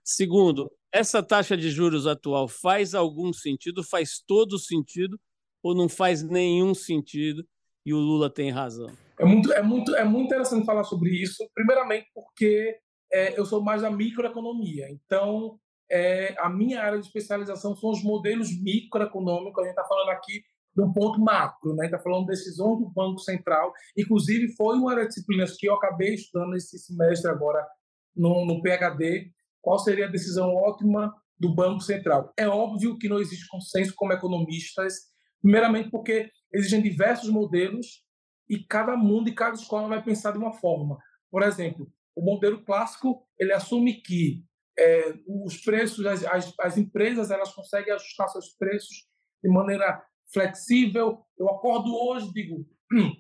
[0.02, 5.20] Segundo, essa taxa de juros atual faz algum sentido, faz todo sentido,
[5.62, 7.46] ou não faz nenhum sentido,
[7.84, 8.90] e o Lula tem razão?
[9.18, 12.78] É muito, é muito, é muito interessante falar sobre isso, primeiramente porque
[13.12, 15.59] é, eu sou mais da microeconomia, então
[15.90, 20.42] é, a minha área de especialização são os modelos microeconômicos, a gente está falando aqui
[20.78, 21.86] de um ponto macro, né?
[21.86, 23.72] Está falando de decisões do Banco Central.
[23.96, 27.66] Inclusive, foi uma das disciplinas que eu acabei estudando esse semestre agora
[28.14, 29.32] no, no PhD.
[29.61, 32.32] Qual seria a decisão ótima do Banco Central?
[32.36, 34.94] É óbvio que não existe consenso como economistas,
[35.42, 38.04] primeiramente porque existem diversos modelos
[38.48, 40.96] e cada mundo e cada escola vai pensar de uma forma.
[41.30, 44.44] Por exemplo, o modelo clássico ele assume que
[44.76, 49.06] é, os preços, as, as, as, empresas elas conseguem ajustar seus preços
[49.42, 51.24] de maneira flexível.
[51.38, 53.12] Eu acordo hoje digo, hum,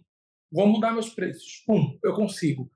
[0.50, 1.62] vou mudar meus preços.
[1.66, 2.70] Pum, eu consigo.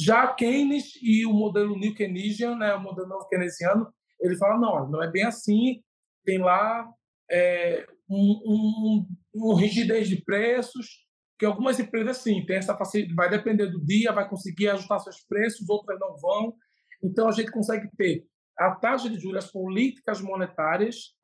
[0.00, 5.02] Já Keynes e o modelo New Keynesian, né, o modelo keynesiano, ele fala, não, não
[5.02, 5.82] é bem assim,
[6.24, 6.88] tem lá
[7.30, 11.07] é, um, um, um, rigidez de preços,
[11.38, 15.20] que algumas empresas, sim, tem essa facilidade, vai depender do dia, vai conseguir ajustar seus
[15.20, 16.54] preços, outras não vão.
[17.02, 18.26] Então, a gente consegue ter
[18.58, 21.14] a taxa de juros, as políticas monetárias,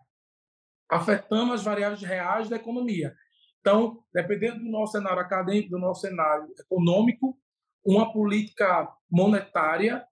[0.89, 3.15] afetando as variáveis reais da economia.
[3.61, 7.37] Então, dependendo do nosso cenário acadêmico, do nosso cenário econômico,
[7.85, 10.07] uma política monetária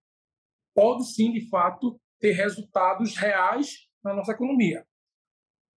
[0.74, 4.84] pode sim, de fato, ter resultados reais na nossa economia.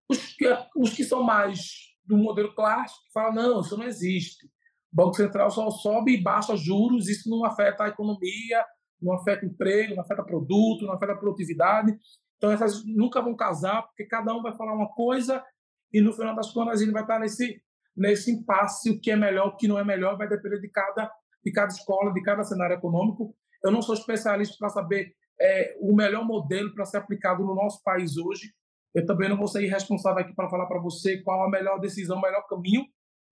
[0.09, 0.45] Os que,
[0.76, 4.45] os que são mais do modelo clássico falam, não, isso não existe.
[4.45, 8.64] O Banco Central só sobe e baixa juros, isso não afeta a economia,
[9.01, 11.95] não afeta emprego, não afeta produto, não afeta produtividade.
[12.38, 15.43] Então, essas nunca vão casar, porque cada um vai falar uma coisa
[15.91, 17.62] e, no final das contas, ele vai estar nesse,
[17.95, 21.12] nesse impasse, o que é melhor, o que não é melhor, vai depender de cada,
[21.43, 23.36] de cada escola, de cada cenário econômico.
[23.64, 27.82] Eu não sou especialista para saber é, o melhor modelo para ser aplicado no nosso
[27.84, 28.53] país hoje.
[28.95, 32.17] Eu também não vou ser irresponsável aqui para falar para você qual a melhor decisão,
[32.17, 32.85] o melhor caminho,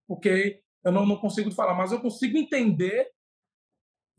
[0.05, 3.07] porque eu não, não consigo falar, mas eu consigo entender,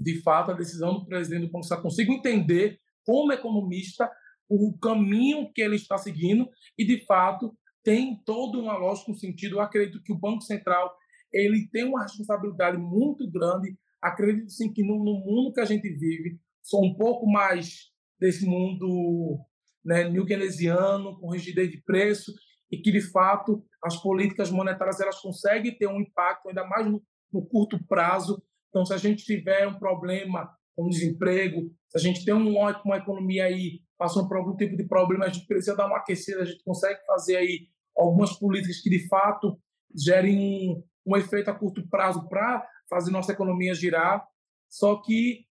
[0.01, 4.11] de fato, a decisão do presidente do Banco Central, consigo entender, como economista,
[4.49, 9.57] o caminho que ele está seguindo e, de fato, tem todo uma lógica, um sentido.
[9.57, 10.90] Eu acredito que o Banco Central
[11.30, 13.76] ele tem uma responsabilidade muito grande.
[14.01, 18.47] Acredito, sim, que no, no mundo que a gente vive, sou um pouco mais desse
[18.47, 19.45] mundo
[19.85, 22.32] né, new keynesiano, com rigidez de preço,
[22.70, 27.03] e que, de fato, as políticas monetárias elas conseguem ter um impacto, ainda mais no,
[27.32, 28.43] no curto prazo.
[28.68, 32.97] Então, se a gente tiver um problema com desemprego, se a gente tem um, uma
[32.97, 36.45] economia aí passando por algum tipo de problema, a gente precisa dar uma aquecida, a
[36.45, 39.57] gente consegue fazer aí algumas políticas que, de fato,
[39.97, 44.26] gerem um, um efeito a curto prazo para fazer nossa economia girar.
[44.68, 45.47] Só que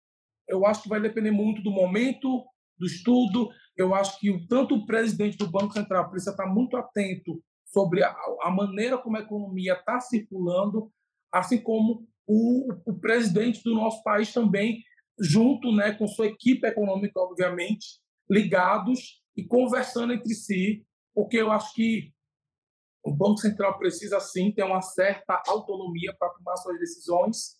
[0.47, 2.43] eu acho que vai depender muito do momento,
[2.81, 3.49] do estudo.
[3.77, 8.13] Eu acho que tanto o presidente do Banco Central precisa estar muito atento sobre a,
[8.41, 10.91] a maneira como a economia está circulando,
[11.31, 14.83] assim como o, o, presidente do nosso país também,
[15.19, 21.73] junto né, com sua equipe econômica, obviamente, ligados e conversando entre si, porque eu acho
[21.73, 22.11] que
[23.03, 27.57] o Banco Central precisa sim ter uma certa autonomia para tomar suas decisões,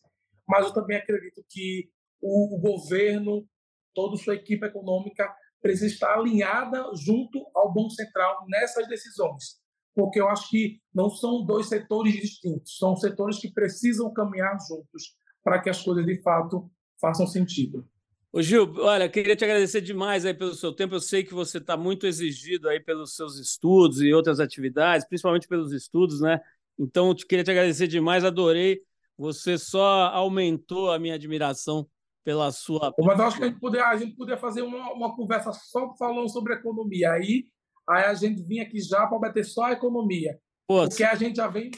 [0.48, 1.90] mas eu também acredito que
[2.22, 3.46] o, o governo,
[3.94, 5.32] toda sua equipe econômica
[5.62, 9.60] precisa estar alinhada junto ao Banco Central nessas decisões,
[9.96, 15.16] porque eu acho que não são dois setores distintos, são setores que precisam caminhar juntos
[15.44, 16.70] para que as coisas de fato
[17.00, 17.88] façam sentido.
[18.34, 20.96] Ô Gil, olha, queria te agradecer demais aí pelo seu tempo.
[20.96, 25.50] Eu sei que você está muito exigido aí pelos seus estudos e outras atividades, principalmente
[25.50, 26.40] pelos estudos, né?
[26.80, 28.80] Então, te queria te agradecer demais, adorei.
[29.18, 31.86] Você só aumentou a minha admiração
[32.24, 32.94] pela sua.
[33.00, 35.94] Mas eu acho que a gente poderia, a gente poderia fazer uma, uma conversa só
[35.96, 37.12] falando sobre economia.
[37.12, 37.46] Aí,
[37.88, 40.40] aí a gente vinha aqui já para bater só a economia.
[40.68, 41.72] Pô, porque a gente já vem.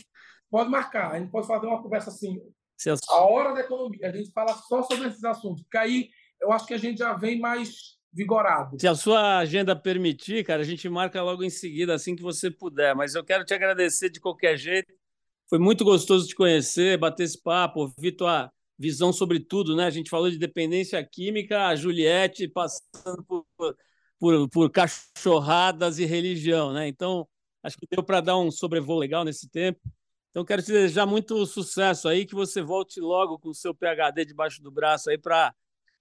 [0.49, 2.39] Pode marcar, a gente pode fazer uma conversa assim.
[3.09, 5.63] A hora da economia, a gente fala só sobre esses assuntos.
[5.63, 6.09] Porque aí
[6.41, 8.77] eu acho que a gente já vem mais vigorado.
[8.79, 12.51] Se a sua agenda permitir, cara, a gente marca logo em seguida, assim que você
[12.51, 12.93] puder.
[12.93, 14.93] Mas eu quero te agradecer de qualquer jeito.
[15.49, 18.51] Foi muito gostoso te conhecer, bater esse papo, ouvir tua
[18.83, 19.85] visão sobre tudo, né?
[19.85, 23.45] A gente falou de dependência química, a Juliette passando por,
[24.19, 26.89] por, por cachorradas e religião, né?
[26.89, 27.25] Então,
[27.63, 29.79] acho que deu para dar um sobrevoo legal nesse tempo.
[30.31, 34.25] Então, quero te desejar muito sucesso aí, que você volte logo com o seu PHD
[34.25, 35.53] debaixo do braço aí para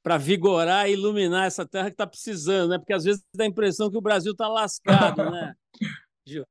[0.02, 2.78] para vigorar e iluminar essa terra que está precisando, né?
[2.78, 5.54] Porque às vezes dá a impressão que o Brasil está lascado, né?
[6.26, 6.44] Gil.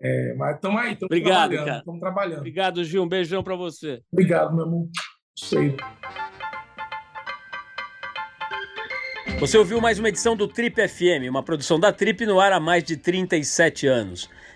[0.00, 2.00] É, mas estamos aí, estamos trabalhando, cara.
[2.00, 2.38] Trabalhando.
[2.38, 3.04] Obrigado, Gil.
[3.04, 4.02] Um beijão para você.
[4.10, 4.88] Obrigado, meu amor.
[5.38, 5.76] Sei.
[9.38, 12.58] Você ouviu mais uma edição do Trip FM, uma produção da Trip no ar há
[12.58, 14.28] mais de 37 anos.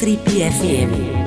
[0.00, 1.19] Trip FM.